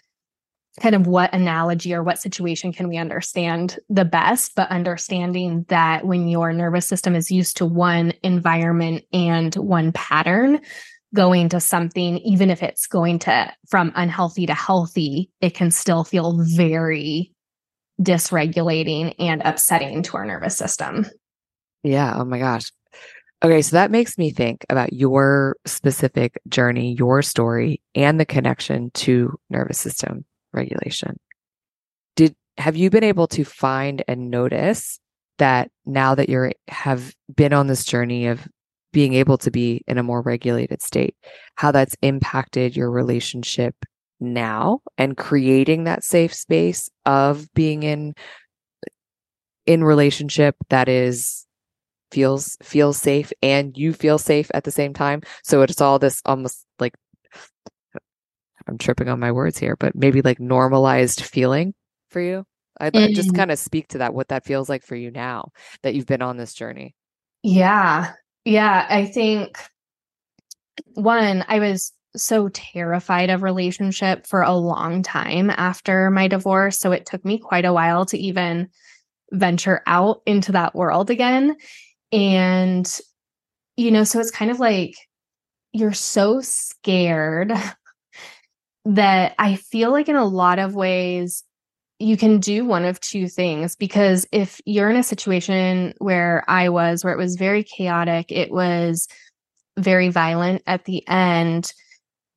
kind 0.79 0.95
of 0.95 1.07
what 1.07 1.33
analogy 1.33 1.93
or 1.93 2.03
what 2.03 2.19
situation 2.19 2.71
can 2.71 2.87
we 2.87 2.97
understand 2.97 3.77
the 3.89 4.05
best, 4.05 4.53
but 4.55 4.69
understanding 4.69 5.65
that 5.67 6.05
when 6.05 6.27
your 6.27 6.53
nervous 6.53 6.87
system 6.87 7.15
is 7.15 7.29
used 7.29 7.57
to 7.57 7.65
one 7.65 8.13
environment 8.23 9.03
and 9.11 9.53
one 9.55 9.91
pattern, 9.91 10.61
going 11.13 11.49
to 11.49 11.59
something, 11.59 12.19
even 12.19 12.49
if 12.49 12.61
it's 12.63 12.87
going 12.87 13.19
to 13.19 13.51
from 13.67 13.91
unhealthy 13.95 14.45
to 14.45 14.53
healthy, 14.53 15.29
it 15.41 15.53
can 15.55 15.71
still 15.71 16.03
feel 16.03 16.37
very 16.43 17.33
dysregulating 18.01 19.13
and 19.19 19.41
upsetting 19.43 20.03
to 20.03 20.17
our 20.17 20.25
nervous 20.25 20.57
system. 20.57 21.05
Yeah. 21.83 22.13
Oh 22.15 22.25
my 22.25 22.39
gosh. 22.39 22.71
Okay. 23.43 23.61
So 23.61 23.75
that 23.75 23.91
makes 23.91 24.17
me 24.17 24.31
think 24.31 24.65
about 24.69 24.93
your 24.93 25.57
specific 25.65 26.41
journey, 26.47 26.95
your 26.97 27.21
story, 27.21 27.81
and 27.95 28.19
the 28.19 28.25
connection 28.25 28.91
to 28.95 29.37
nervous 29.49 29.77
system 29.77 30.25
regulation. 30.53 31.19
Did 32.15 32.35
have 32.57 32.75
you 32.75 32.89
been 32.89 33.03
able 33.03 33.27
to 33.27 33.45
find 33.45 34.03
and 34.07 34.29
notice 34.29 34.99
that 35.37 35.71
now 35.85 36.15
that 36.15 36.27
you're 36.29 36.51
have 36.67 37.13
been 37.33 37.53
on 37.53 37.67
this 37.67 37.85
journey 37.85 38.27
of 38.27 38.47
being 38.91 39.13
able 39.13 39.37
to 39.37 39.51
be 39.51 39.83
in 39.87 39.97
a 39.97 40.03
more 40.03 40.21
regulated 40.21 40.81
state, 40.81 41.15
how 41.55 41.71
that's 41.71 41.95
impacted 42.01 42.75
your 42.75 42.91
relationship 42.91 43.75
now 44.19 44.81
and 44.97 45.17
creating 45.17 45.85
that 45.85 46.03
safe 46.03 46.33
space 46.33 46.89
of 47.05 47.51
being 47.53 47.83
in 47.83 48.13
in 49.65 49.83
relationship 49.83 50.55
that 50.69 50.89
is 50.89 51.45
feels 52.11 52.57
feels 52.63 52.97
safe 52.97 53.31
and 53.41 53.77
you 53.77 53.93
feel 53.93 54.17
safe 54.17 54.49
at 54.53 54.63
the 54.63 54.71
same 54.71 54.93
time. 54.93 55.21
So 55.43 55.61
it's 55.61 55.81
all 55.81 55.99
this 55.99 56.21
almost 56.25 56.65
like 56.79 56.93
i'm 58.67 58.77
tripping 58.77 59.09
on 59.09 59.19
my 59.19 59.31
words 59.31 59.57
here 59.57 59.75
but 59.77 59.95
maybe 59.95 60.21
like 60.21 60.39
normalized 60.39 61.21
feeling 61.21 61.73
for 62.09 62.21
you? 62.21 62.45
I'd 62.79 62.93
mm. 62.93 63.13
just 63.13 63.35
kind 63.35 63.51
of 63.51 63.59
speak 63.59 63.89
to 63.89 63.99
that 63.99 64.13
what 64.13 64.29
that 64.29 64.45
feels 64.45 64.69
like 64.69 64.83
for 64.83 64.95
you 64.95 65.11
now 65.11 65.51
that 65.83 65.95
you've 65.95 66.05
been 66.05 66.21
on 66.21 66.37
this 66.37 66.53
journey. 66.53 66.95
Yeah. 67.43 68.13
Yeah, 68.45 68.85
I 68.89 69.05
think 69.05 69.57
one, 70.93 71.43
I 71.47 71.59
was 71.59 71.91
so 72.15 72.49
terrified 72.49 73.29
of 73.29 73.43
relationship 73.43 74.25
for 74.25 74.41
a 74.41 74.53
long 74.53 75.03
time 75.03 75.49
after 75.49 76.09
my 76.09 76.27
divorce. 76.27 76.79
So 76.79 76.91
it 76.91 77.05
took 77.05 77.23
me 77.23 77.37
quite 77.37 77.65
a 77.65 77.73
while 77.73 78.05
to 78.07 78.17
even 78.17 78.69
venture 79.31 79.81
out 79.85 80.21
into 80.25 80.51
that 80.53 80.75
world 80.75 81.09
again. 81.09 81.55
And, 82.11 82.91
you 83.77 83.91
know, 83.91 84.03
so 84.03 84.19
it's 84.19 84.31
kind 84.31 84.49
of 84.49 84.59
like 84.59 84.95
you're 85.71 85.93
so 85.93 86.41
scared 86.41 87.53
that 88.85 89.35
I 89.37 89.55
feel 89.55 89.91
like 89.91 90.09
in 90.09 90.15
a 90.15 90.25
lot 90.25 90.59
of 90.59 90.75
ways, 90.75 91.43
you 91.99 92.15
can 92.15 92.39
do 92.39 92.65
one 92.65 92.85
of 92.85 92.99
two 93.01 93.27
things 93.27 93.75
because 93.75 94.25
if 94.31 94.61
you're 94.65 94.89
in 94.89 94.95
a 94.95 95.03
situation 95.03 95.93
where 95.97 96.45
I 96.47 96.69
was, 96.69 97.03
where 97.03 97.13
it 97.13 97.17
was 97.17 97.35
very 97.35 97.63
chaotic, 97.63 98.31
it 98.31 98.51
was 98.51 99.07
very 99.77 100.09
violent 100.09 100.63
at 100.65 100.85
the 100.85 101.05
end, 101.07 101.73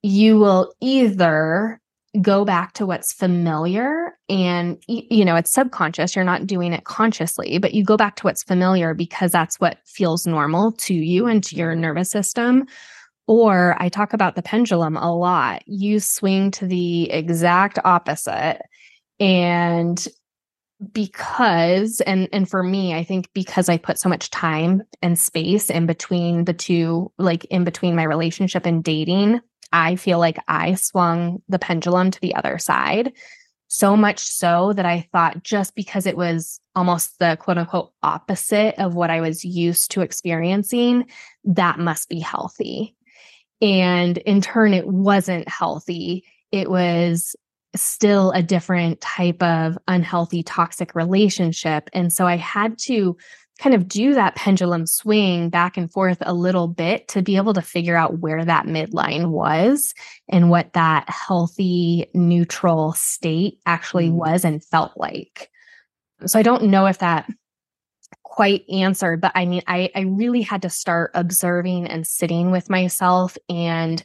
you 0.02 0.38
will 0.38 0.72
either 0.80 1.80
go 2.20 2.44
back 2.44 2.74
to 2.74 2.84
what's 2.84 3.12
familiar 3.12 4.18
and 4.28 4.82
you 4.86 5.24
know 5.24 5.34
it's 5.34 5.52
subconscious 5.52 6.14
you're 6.14 6.24
not 6.24 6.46
doing 6.46 6.74
it 6.74 6.84
consciously 6.84 7.56
but 7.56 7.72
you 7.72 7.82
go 7.82 7.96
back 7.96 8.16
to 8.16 8.24
what's 8.24 8.42
familiar 8.42 8.92
because 8.92 9.32
that's 9.32 9.58
what 9.58 9.78
feels 9.86 10.26
normal 10.26 10.72
to 10.72 10.92
you 10.92 11.26
and 11.26 11.42
to 11.42 11.56
your 11.56 11.74
nervous 11.74 12.10
system. 12.10 12.66
Or 13.26 13.76
i 13.78 13.88
talk 13.88 14.12
about 14.12 14.34
the 14.34 14.42
pendulum 14.42 14.96
a 14.96 15.14
lot. 15.14 15.62
You 15.66 16.00
swing 16.00 16.50
to 16.52 16.66
the 16.66 17.10
exact 17.10 17.78
opposite. 17.84 18.60
And 19.18 20.06
because 20.92 22.00
and 22.02 22.28
and 22.32 22.50
for 22.50 22.64
me 22.64 22.92
i 22.92 23.04
think 23.04 23.28
because 23.34 23.68
i 23.68 23.76
put 23.76 24.00
so 24.00 24.08
much 24.08 24.30
time 24.30 24.82
and 25.00 25.16
space 25.16 25.70
in 25.70 25.86
between 25.86 26.44
the 26.44 26.52
two 26.52 27.12
like 27.18 27.44
in 27.44 27.62
between 27.62 27.94
my 27.94 28.02
relationship 28.02 28.66
and 28.66 28.82
dating 28.82 29.40
i 29.72 29.96
feel 29.96 30.18
like 30.18 30.38
i 30.48 30.74
swung 30.74 31.42
the 31.48 31.58
pendulum 31.58 32.10
to 32.10 32.20
the 32.20 32.34
other 32.34 32.58
side 32.58 33.12
so 33.68 33.96
much 33.96 34.18
so 34.18 34.72
that 34.74 34.86
i 34.86 35.06
thought 35.12 35.42
just 35.42 35.74
because 35.74 36.06
it 36.06 36.16
was 36.16 36.60
almost 36.74 37.18
the 37.18 37.36
quote 37.40 37.58
unquote 37.58 37.92
opposite 38.02 38.74
of 38.78 38.94
what 38.94 39.10
i 39.10 39.20
was 39.20 39.44
used 39.44 39.90
to 39.90 40.00
experiencing 40.00 41.06
that 41.44 41.78
must 41.78 42.08
be 42.08 42.20
healthy 42.20 42.94
and 43.60 44.18
in 44.18 44.40
turn 44.40 44.74
it 44.74 44.86
wasn't 44.86 45.48
healthy 45.48 46.24
it 46.50 46.70
was 46.70 47.34
still 47.74 48.30
a 48.32 48.42
different 48.42 49.00
type 49.00 49.42
of 49.42 49.78
unhealthy, 49.88 50.42
toxic 50.42 50.94
relationship. 50.94 51.88
And 51.92 52.12
so 52.12 52.26
I 52.26 52.36
had 52.36 52.78
to 52.80 53.16
kind 53.58 53.74
of 53.74 53.86
do 53.86 54.14
that 54.14 54.34
pendulum 54.34 54.86
swing 54.86 55.48
back 55.48 55.76
and 55.76 55.92
forth 55.92 56.18
a 56.22 56.34
little 56.34 56.68
bit 56.68 57.06
to 57.08 57.22
be 57.22 57.36
able 57.36 57.54
to 57.54 57.62
figure 57.62 57.96
out 57.96 58.18
where 58.18 58.44
that 58.44 58.66
midline 58.66 59.30
was 59.30 59.94
and 60.28 60.50
what 60.50 60.72
that 60.72 61.08
healthy, 61.08 62.06
neutral 62.14 62.92
state 62.94 63.58
actually 63.66 64.08
mm. 64.08 64.14
was 64.14 64.44
and 64.44 64.64
felt 64.64 64.92
like. 64.96 65.50
So 66.26 66.38
I 66.38 66.42
don't 66.42 66.64
know 66.64 66.86
if 66.86 66.98
that 66.98 67.30
quite 68.22 68.64
answered, 68.70 69.20
but 69.20 69.32
I 69.34 69.44
mean, 69.44 69.62
I, 69.66 69.90
I 69.94 70.00
really 70.02 70.42
had 70.42 70.62
to 70.62 70.70
start 70.70 71.10
observing 71.14 71.86
and 71.86 72.06
sitting 72.06 72.50
with 72.50 72.70
myself. 72.70 73.36
And 73.48 74.02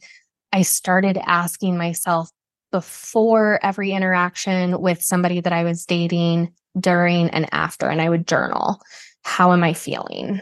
I 0.51 0.63
started 0.63 1.17
asking 1.25 1.77
myself 1.77 2.29
before 2.71 3.59
every 3.63 3.91
interaction 3.91 4.81
with 4.81 5.01
somebody 5.01 5.39
that 5.39 5.53
I 5.53 5.63
was 5.63 5.85
dating, 5.85 6.53
during 6.79 7.29
and 7.29 7.47
after, 7.51 7.87
and 7.87 8.01
I 8.01 8.09
would 8.09 8.27
journal. 8.27 8.81
How 9.27 9.51
am 9.51 9.61
I 9.61 9.73
feeling? 9.73 10.41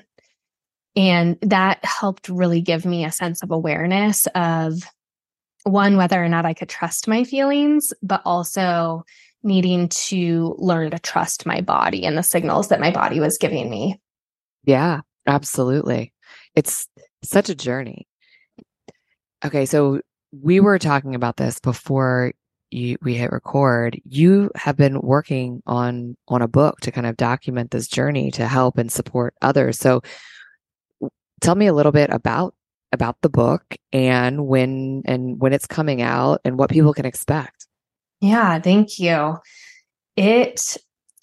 And 0.95 1.37
that 1.41 1.83
helped 1.83 2.29
really 2.29 2.61
give 2.61 2.85
me 2.85 3.03
a 3.03 3.11
sense 3.11 3.41
of 3.41 3.49
awareness 3.49 4.27
of 4.35 4.83
one, 5.63 5.97
whether 5.97 6.23
or 6.23 6.29
not 6.29 6.45
I 6.45 6.53
could 6.53 6.69
trust 6.69 7.07
my 7.07 7.23
feelings, 7.23 7.91
but 8.03 8.21
also 8.25 9.03
needing 9.41 9.89
to 9.89 10.55
learn 10.59 10.91
to 10.91 10.99
trust 10.99 11.47
my 11.47 11.61
body 11.61 12.05
and 12.05 12.15
the 12.15 12.21
signals 12.21 12.67
that 12.67 12.79
my 12.79 12.91
body 12.91 13.19
was 13.19 13.39
giving 13.39 13.71
me. 13.71 13.99
Yeah, 14.65 15.01
absolutely. 15.25 16.13
It's 16.53 16.87
such 17.23 17.49
a 17.49 17.55
journey. 17.55 18.07
Okay, 19.43 19.65
so 19.65 19.99
we 20.31 20.59
were 20.59 20.77
talking 20.77 21.15
about 21.15 21.37
this 21.37 21.59
before 21.59 22.33
you, 22.71 22.97
we 23.01 23.15
hit 23.15 23.31
record. 23.31 23.99
You 24.05 24.51
have 24.55 24.77
been 24.77 25.01
working 25.01 25.61
on 25.65 26.17
on 26.27 26.41
a 26.41 26.47
book 26.47 26.79
to 26.81 26.91
kind 26.91 27.07
of 27.07 27.17
document 27.17 27.71
this 27.71 27.87
journey 27.87 28.31
to 28.31 28.47
help 28.47 28.77
and 28.77 28.91
support 28.91 29.33
others. 29.41 29.79
So, 29.79 30.01
tell 31.41 31.55
me 31.55 31.67
a 31.67 31.73
little 31.73 31.91
bit 31.91 32.09
about 32.09 32.55
about 32.91 33.17
the 33.21 33.29
book 33.29 33.75
and 33.93 34.47
when 34.47 35.03
and 35.05 35.39
when 35.39 35.53
it's 35.53 35.67
coming 35.67 36.01
out 36.01 36.41
and 36.43 36.57
what 36.57 36.69
people 36.69 36.93
can 36.93 37.05
expect. 37.05 37.67
Yeah, 38.21 38.59
thank 38.59 38.99
you. 38.99 39.37
It 40.15 40.77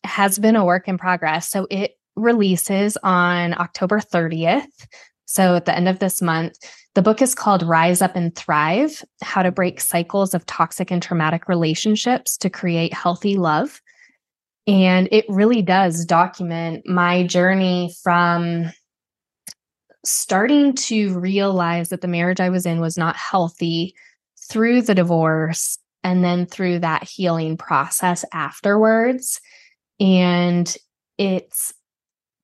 has 0.04 0.38
been 0.38 0.56
a 0.56 0.64
work 0.64 0.88
in 0.88 0.98
progress. 0.98 1.48
So 1.48 1.66
it 1.70 1.96
releases 2.16 2.96
on 3.02 3.54
October 3.54 4.00
30th. 4.00 4.86
So 5.32 5.56
at 5.56 5.64
the 5.64 5.74
end 5.74 5.88
of 5.88 5.98
this 5.98 6.20
month, 6.20 6.58
the 6.94 7.00
book 7.00 7.22
is 7.22 7.34
called 7.34 7.62
Rise 7.62 8.02
Up 8.02 8.16
and 8.16 8.36
Thrive 8.36 9.02
How 9.22 9.42
to 9.42 9.50
Break 9.50 9.80
Cycles 9.80 10.34
of 10.34 10.44
Toxic 10.44 10.90
and 10.90 11.02
Traumatic 11.02 11.48
Relationships 11.48 12.36
to 12.36 12.50
Create 12.50 12.92
Healthy 12.92 13.38
Love. 13.38 13.80
And 14.66 15.08
it 15.10 15.24
really 15.30 15.62
does 15.62 16.04
document 16.04 16.86
my 16.86 17.26
journey 17.26 17.94
from 18.02 18.70
starting 20.04 20.74
to 20.74 21.18
realize 21.18 21.88
that 21.88 22.02
the 22.02 22.08
marriage 22.08 22.40
I 22.40 22.50
was 22.50 22.66
in 22.66 22.82
was 22.82 22.98
not 22.98 23.16
healthy 23.16 23.94
through 24.50 24.82
the 24.82 24.94
divorce 24.94 25.78
and 26.04 26.22
then 26.22 26.44
through 26.44 26.80
that 26.80 27.04
healing 27.04 27.56
process 27.56 28.22
afterwards. 28.34 29.40
And 29.98 30.76
it's 31.16 31.72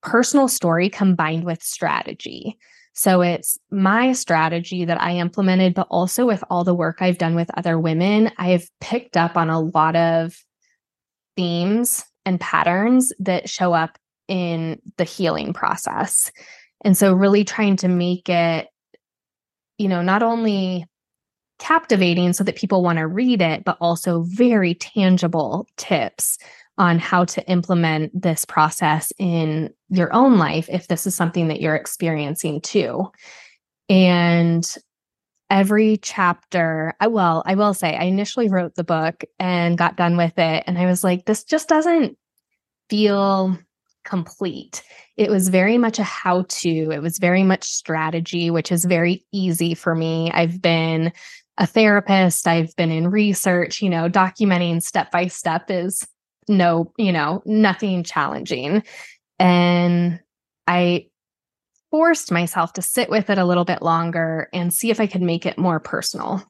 personal 0.03 0.49
story 0.49 0.89
combined 0.89 1.45
with 1.45 1.63
strategy. 1.63 2.57
So 2.99 3.21
it's 3.21 3.57
my 3.71 4.11
strategy 4.11 4.85
that 4.85 5.01
I 5.01 5.19
implemented, 5.19 5.73
but 5.73 5.87
also 5.89 6.27
with 6.27 6.43
all 6.51 6.65
the 6.65 6.75
work 6.75 6.97
I've 7.01 7.17
done 7.17 7.37
with 7.37 7.49
other 7.57 7.79
women, 7.79 8.33
I've 8.39 8.69
picked 8.81 9.17
up 9.17 9.37
on 9.37 9.51
a 9.51 9.61
lot 9.61 9.95
of 9.95 10.37
themes 11.37 12.05
and 12.27 12.41
patterns 12.41 13.13
that 13.21 13.49
show 13.49 13.73
up 13.73 13.97
in 14.27 14.83
the 14.97 15.05
healing 15.05 15.53
process. 15.53 16.33
And 16.85 16.99
so, 16.99 17.13
really 17.13 17.45
trying 17.45 17.77
to 17.77 17.89
make 17.89 18.29
it, 18.29 18.67
you 19.79 19.87
know, 19.87 20.03
not 20.03 20.25
only 20.25 20.85
captivating 21.61 22.33
so 22.33 22.43
that 22.43 22.57
people 22.57 22.83
want 22.83 22.99
to 22.99 23.07
read 23.07 23.41
it, 23.41 23.63
but 23.63 23.79
also 23.81 24.23
very 24.23 24.75
tangible 24.75 25.69
tips 25.77 26.37
on 26.79 26.99
how 26.99 27.25
to 27.25 27.47
implement 27.49 28.13
this 28.21 28.45
process 28.45 29.13
in 29.19 29.71
your 29.91 30.13
own 30.15 30.39
life 30.39 30.69
if 30.71 30.89
this 30.89 31.07
is 31.07 31.15
something 31.15 31.49
that 31.49 31.61
you're 31.61 31.75
experiencing 31.75 32.61
too. 32.61 33.11
And 33.89 34.67
every 35.51 35.97
chapter, 35.99 36.95
I 37.01 37.09
well, 37.09 37.43
I 37.45 37.55
will 37.57 37.75
say 37.75 37.97
I 37.97 38.05
initially 38.05 38.49
wrote 38.49 38.75
the 38.75 38.85
book 38.85 39.25
and 39.39 39.77
got 39.77 39.97
done 39.97 40.17
with 40.17 40.39
it 40.39 40.65
and 40.67 40.79
I 40.79 40.87
was 40.87 41.03
like 41.03 41.25
this 41.25 41.45
just 41.45 41.69
doesn't 41.69 42.17
feel 42.89 43.59
complete. 44.05 44.83
It 45.17 45.31
was 45.31 45.49
very 45.49 45.79
much 45.79 45.99
a 45.99 46.05
how 46.05 46.45
to, 46.49 46.91
it 46.91 47.03
was 47.03 47.19
very 47.19 47.43
much 47.43 47.65
strategy, 47.65 48.51
which 48.51 48.73
is 48.73 48.85
very 48.85 49.27
easy 49.33 49.75
for 49.75 49.95
me. 49.95 50.31
I've 50.33 50.63
been 50.63 51.13
a 51.59 51.67
therapist, 51.67 52.47
I've 52.47 52.75
been 52.77 52.91
in 52.91 53.09
research, 53.09 53.83
you 53.83 53.91
know, 53.91 54.09
documenting 54.09 54.81
step 54.81 55.11
by 55.11 55.27
step 55.27 55.71
is 55.71 56.07
no, 56.49 56.93
you 56.97 57.13
know, 57.13 57.43
nothing 57.45 58.03
challenging. 58.05 58.83
And 59.39 60.21
I 60.67 61.07
forced 61.91 62.31
myself 62.31 62.75
to 62.75 62.83
sit 62.83 63.09
with 63.09 63.31
it 63.31 63.39
a 63.39 63.45
little 63.45 63.65
bit 63.65 63.83
longer 63.83 64.49
and 64.53 64.73
see 64.73 64.91
if 64.91 65.01
I 65.01 65.07
could 65.07 65.23
make 65.23 65.47
it 65.47 65.59
more 65.59 65.81
personal. 65.81 66.45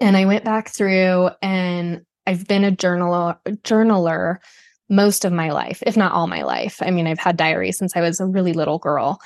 And 0.00 0.16
I 0.16 0.26
went 0.26 0.44
back 0.44 0.68
through 0.68 1.30
and 1.42 2.02
I've 2.26 2.46
been 2.46 2.64
a 2.64 2.72
journaler, 2.72 3.38
journaler 3.62 4.38
most 4.88 5.24
of 5.24 5.32
my 5.32 5.50
life, 5.50 5.82
if 5.86 5.96
not 5.96 6.12
all 6.12 6.26
my 6.26 6.42
life. 6.42 6.78
I 6.82 6.90
mean, 6.90 7.06
I've 7.06 7.18
had 7.18 7.36
diaries 7.36 7.78
since 7.78 7.96
I 7.96 8.00
was 8.00 8.20
a 8.20 8.26
really 8.26 8.52
little 8.52 8.78
girl. 8.78 9.20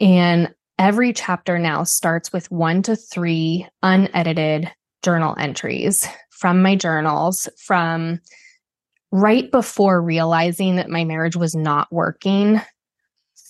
And 0.00 0.54
every 0.78 1.12
chapter 1.12 1.58
now 1.58 1.84
starts 1.84 2.32
with 2.32 2.50
one 2.50 2.82
to 2.82 2.96
three 2.96 3.66
unedited 3.82 4.70
journal 5.02 5.34
entries 5.38 6.06
from 6.30 6.62
my 6.62 6.74
journals 6.74 7.48
from 7.58 8.20
right 9.12 9.50
before 9.50 10.00
realizing 10.00 10.76
that 10.76 10.88
my 10.88 11.04
marriage 11.04 11.36
was 11.36 11.54
not 11.54 11.88
working 11.90 12.60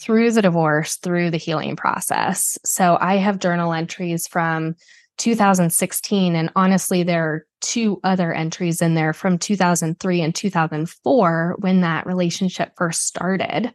through 0.00 0.32
the 0.32 0.42
divorce, 0.42 0.96
through 0.96 1.30
the 1.30 1.36
healing 1.36 1.76
process. 1.76 2.58
So 2.64 2.96
I 3.00 3.16
have 3.16 3.38
journal 3.38 3.72
entries 3.72 4.26
from 4.26 4.74
2016. 5.18 6.34
And 6.34 6.50
honestly, 6.56 7.02
there 7.02 7.24
are 7.24 7.46
two 7.60 8.00
other 8.02 8.32
entries 8.32 8.80
in 8.80 8.94
there 8.94 9.12
from 9.12 9.36
2003 9.36 10.22
and 10.22 10.34
2004 10.34 11.56
when 11.58 11.82
that 11.82 12.06
relationship 12.06 12.72
first 12.76 13.06
started, 13.06 13.70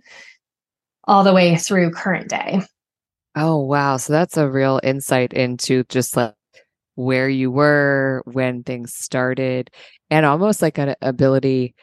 all 1.03 1.23
the 1.23 1.33
way 1.33 1.55
through 1.55 1.91
current 1.91 2.29
day. 2.29 2.61
Oh, 3.35 3.57
wow. 3.57 3.97
So 3.97 4.13
that's 4.13 4.37
a 4.37 4.49
real 4.49 4.79
insight 4.81 5.33
into 5.33 5.83
just 5.89 6.17
like 6.17 6.33
where 6.95 7.29
you 7.29 7.51
were 7.51 8.23
when 8.25 8.63
things 8.63 8.93
started 8.93 9.69
and 10.09 10.25
almost 10.25 10.61
like 10.61 10.77
an 10.77 10.95
ability 11.01 11.75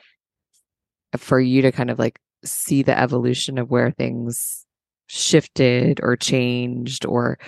for 1.17 1.41
you 1.41 1.63
to 1.63 1.73
kind 1.73 1.91
of 1.91 1.99
like 1.99 2.19
see 2.45 2.83
the 2.83 2.99
evolution 2.99 3.59
of 3.59 3.71
where 3.71 3.91
things 3.91 4.67
shifted 5.07 6.01
or 6.03 6.17
changed 6.17 7.05
or 7.05 7.39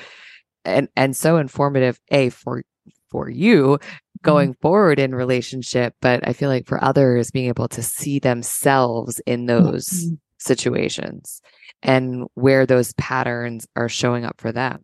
and 0.65 0.89
and 0.97 1.17
so 1.17 1.39
informative 1.39 1.99
a 2.11 2.29
for 2.29 2.63
for 3.11 3.31
you 3.31 3.79
going 4.23 4.51
mm-hmm. 4.51 4.61
forward 4.61 4.99
in 4.99 5.15
relationship 5.15 5.95
but 6.01 6.27
i 6.29 6.33
feel 6.33 6.51
like 6.51 6.67
for 6.67 6.83
others 6.85 7.31
being 7.31 7.49
able 7.49 7.69
to 7.69 7.83
see 7.83 8.19
themselves 8.19 9.21
in 9.27 9.47
those 9.47 9.89
mm-hmm. 9.89 10.15
situations 10.39 11.41
and 11.85 12.27
where 12.35 12.65
those 12.65 12.95
patterns 12.95 13.69
are 13.77 13.89
showing 13.89 14.25
up 14.25 14.41
for 14.41 14.51
them. 14.51 14.83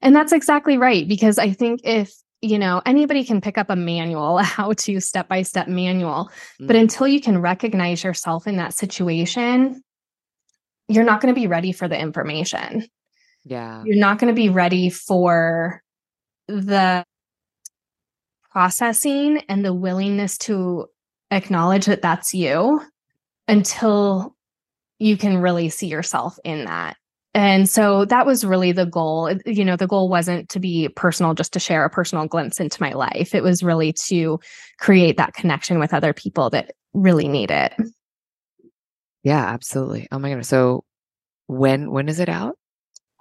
And 0.00 0.14
that's 0.14 0.32
exactly 0.32 0.78
right. 0.78 1.06
Because 1.06 1.38
I 1.38 1.52
think 1.52 1.80
if, 1.84 2.12
you 2.40 2.58
know, 2.58 2.80
anybody 2.86 3.24
can 3.24 3.40
pick 3.40 3.58
up 3.58 3.70
a 3.70 3.76
manual, 3.76 4.38
a 4.38 4.42
how 4.42 4.72
to 4.72 5.00
step 5.00 5.28
by 5.28 5.42
step 5.42 5.68
manual, 5.68 6.26
mm-hmm. 6.26 6.66
but 6.66 6.76
until 6.76 7.06
you 7.08 7.20
can 7.20 7.40
recognize 7.40 8.04
yourself 8.04 8.46
in 8.46 8.56
that 8.56 8.74
situation, 8.74 9.82
you're 10.88 11.04
not 11.04 11.20
going 11.20 11.34
to 11.34 11.40
be 11.40 11.46
ready 11.46 11.72
for 11.72 11.88
the 11.88 11.98
information. 11.98 12.86
Yeah. 13.44 13.82
You're 13.84 13.96
not 13.96 14.18
going 14.18 14.34
to 14.34 14.40
be 14.40 14.48
ready 14.48 14.90
for 14.90 15.82
the 16.48 17.04
processing 18.50 19.42
and 19.48 19.64
the 19.64 19.74
willingness 19.74 20.38
to 20.38 20.86
acknowledge 21.30 21.86
that 21.86 22.02
that's 22.02 22.34
you 22.34 22.82
until 23.46 24.34
you 24.98 25.16
can 25.16 25.38
really 25.38 25.68
see 25.68 25.86
yourself 25.86 26.38
in 26.44 26.64
that. 26.64 26.96
And 27.34 27.68
so 27.68 28.04
that 28.06 28.26
was 28.26 28.44
really 28.44 28.72
the 28.72 28.86
goal. 28.86 29.30
You 29.44 29.64
know, 29.64 29.76
the 29.76 29.86
goal 29.86 30.08
wasn't 30.08 30.48
to 30.50 30.60
be 30.60 30.88
personal, 30.88 31.34
just 31.34 31.52
to 31.52 31.60
share 31.60 31.84
a 31.84 31.90
personal 31.90 32.26
glimpse 32.26 32.58
into 32.58 32.82
my 32.82 32.92
life. 32.92 33.34
It 33.34 33.42
was 33.42 33.62
really 33.62 33.92
to 34.06 34.40
create 34.78 35.16
that 35.18 35.34
connection 35.34 35.78
with 35.78 35.92
other 35.92 36.12
people 36.12 36.50
that 36.50 36.72
really 36.94 37.28
need 37.28 37.50
it. 37.50 37.74
Yeah, 39.22 39.44
absolutely. 39.44 40.08
Oh 40.10 40.18
my 40.18 40.30
goodness. 40.30 40.48
So 40.48 40.84
when 41.48 41.90
when 41.90 42.08
is 42.08 42.18
it 42.18 42.28
out? 42.28 42.56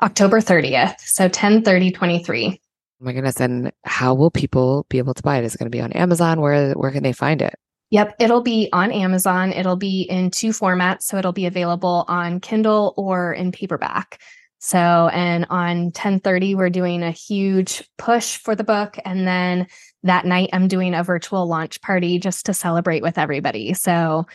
October 0.01 0.39
30th. 0.39 0.99
So 0.99 1.27
10 1.27 1.63
30 1.63 1.91
23. 1.91 2.61
Oh 2.99 3.05
my 3.05 3.13
goodness. 3.13 3.39
And 3.41 3.71
how 3.83 4.13
will 4.13 4.31
people 4.31 4.85
be 4.89 4.99
able 4.99 5.13
to 5.13 5.23
buy 5.23 5.37
it? 5.37 5.43
Is 5.43 5.53
it 5.53 5.57
going 5.57 5.69
to 5.69 5.75
be 5.75 5.81
on 5.81 5.91
Amazon? 5.93 6.39
Where 6.39 6.73
where 6.73 6.91
can 6.91 7.03
they 7.03 7.13
find 7.13 7.41
it? 7.41 7.55
Yep, 7.89 8.15
it'll 8.19 8.41
be 8.41 8.69
on 8.73 8.91
Amazon. 8.91 9.53
It'll 9.53 9.77
be 9.77 10.01
in 10.01 10.29
two 10.29 10.49
formats. 10.49 11.03
So 11.03 11.17
it'll 11.17 11.31
be 11.31 11.45
available 11.45 12.05
on 12.07 12.39
Kindle 12.39 12.93
or 12.97 13.33
in 13.33 13.51
paperback. 13.51 14.19
So, 14.59 15.09
and 15.13 15.45
on 15.49 15.85
1030, 15.85 16.55
we're 16.55 16.69
doing 16.69 17.03
a 17.03 17.11
huge 17.11 17.87
push 17.97 18.37
for 18.37 18.55
the 18.55 18.63
book. 18.63 18.97
And 19.05 19.27
then 19.27 19.67
that 20.03 20.25
night, 20.25 20.49
I'm 20.51 20.67
doing 20.67 20.93
a 20.95 21.03
virtual 21.03 21.47
launch 21.47 21.79
party 21.81 22.19
just 22.19 22.47
to 22.47 22.53
celebrate 22.53 23.03
with 23.03 23.17
everybody. 23.17 23.73
So, 23.73 24.25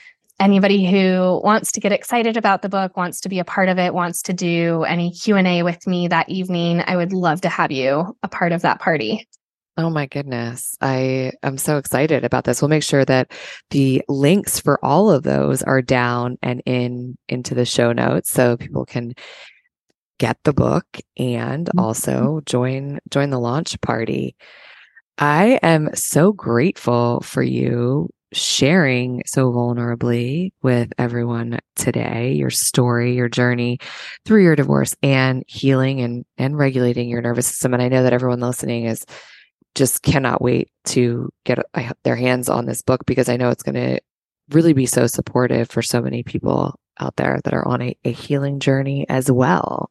anybody 0.41 0.91
who 0.91 1.41
wants 1.45 1.73
to 1.73 1.81
get 1.81 1.93
excited 1.93 2.37
about 2.37 2.63
the 2.63 2.69
book, 2.69 2.97
wants 2.97 3.21
to 3.21 3.29
be 3.29 3.39
a 3.39 3.45
part 3.45 3.69
of 3.69 3.79
it, 3.79 3.95
wants 3.95 4.23
to 4.23 4.33
do 4.33 4.83
any 4.85 5.13
Q&A 5.13 5.63
with 5.63 5.87
me 5.87 6.09
that 6.09 6.29
evening, 6.29 6.83
I 6.85 6.97
would 6.97 7.13
love 7.13 7.43
to 7.43 7.49
have 7.49 7.71
you 7.71 8.17
a 8.23 8.29
part 8.29 8.53
of 8.53 8.63
that 8.63 8.81
party. 8.81 9.29
Oh 9.79 9.89
my 9.89 10.07
goodness. 10.07 10.77
I 10.83 11.33
am 11.43 11.57
so 11.57 11.79
excited 11.79 12.25
about 12.25 12.45
this. 12.45 12.61
We'll 12.61 12.69
make 12.69 12.83
sure 12.83 13.07
that 13.07 13.33
the 13.71 14.03
links 14.07 14.61
for 14.61 14.79
all 14.85 15.11
of 15.11 15.23
those 15.23 15.63
are 15.63 15.81
down 15.81 16.37
and 16.43 16.63
in 16.67 17.17
into 17.29 17.55
the 17.55 17.65
show 17.65 17.93
notes 17.93 18.31
so 18.31 18.59
people 18.59 18.85
can 18.85 19.15
get 20.19 20.37
the 20.45 20.53
book 20.53 20.85
and 21.17 21.67
mm-hmm. 21.67 21.79
also 21.79 22.43
join 22.45 22.99
join 23.11 23.31
the 23.31 23.41
launch 23.41 23.81
party. 23.81 24.37
I 25.17 25.59
am 25.63 25.95
so 25.95 26.33
grateful 26.33 27.21
for 27.23 27.43
you 27.43 28.11
sharing 28.35 29.23
so 29.27 29.53
vulnerably 29.53 30.53
with 30.63 30.91
everyone 30.97 31.59
today 31.77 32.33
your 32.33 32.49
story 32.49 33.15
your 33.15 33.29
journey 33.29 33.79
through 34.25 34.43
your 34.43 34.57
divorce 34.57 34.97
and 35.03 35.45
healing 35.49 36.01
and 36.01 36.25
and 36.39 36.57
regulating 36.57 37.11
your 37.11 37.21
nervous 37.21 37.47
system 37.47 37.75
and 37.75 37.83
i 37.83 37.89
know 37.89 38.03
that 38.03 38.15
everyone 38.15 38.41
listening 38.41 38.87
is 38.87 39.05
just 39.75 40.03
cannot 40.03 40.43
wait 40.43 40.69
to 40.85 41.31
get 41.45 41.59
their 42.05 42.17
hands 42.17 42.49
on 42.49 42.67
this 42.67 42.83
book 42.83 43.05
because 43.07 43.29
I 43.29 43.37
know 43.37 43.51
it's 43.51 43.63
going 43.63 43.75
to 43.75 44.01
really 44.51 44.73
be 44.73 44.87
so 44.87 45.07
supportive 45.07 45.71
for 45.71 45.83
so 45.83 46.03
many 46.03 46.23
people 46.23 46.79
out 47.01 47.17
there 47.17 47.41
that 47.45 47.55
are 47.55 47.67
on 47.67 47.83
a, 47.83 47.97
a 48.05 48.13
healing 48.13 48.61
journey 48.61 49.07
as 49.09 49.31
well. 49.31 49.91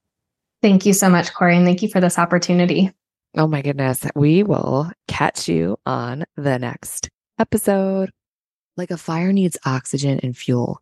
Thank 0.62 0.86
you 0.86 0.94
so 0.94 1.10
much, 1.10 1.34
Corey, 1.34 1.58
and 1.58 1.66
thank 1.66 1.82
you 1.82 1.90
for 1.90 2.00
this 2.00 2.20
opportunity. 2.20 2.92
Oh 3.36 3.48
my 3.48 3.62
goodness. 3.62 4.06
We 4.16 4.44
will 4.44 4.92
catch 5.08 5.48
you 5.48 5.78
on 5.86 6.26
the 6.36 6.60
next 6.60 7.10
episode. 7.40 8.12
Like 8.78 8.92
a 8.92 8.98
fire 8.98 9.34
needs 9.34 9.58
oxygen 9.66 10.20
and 10.22 10.38
fuel. 10.38 10.82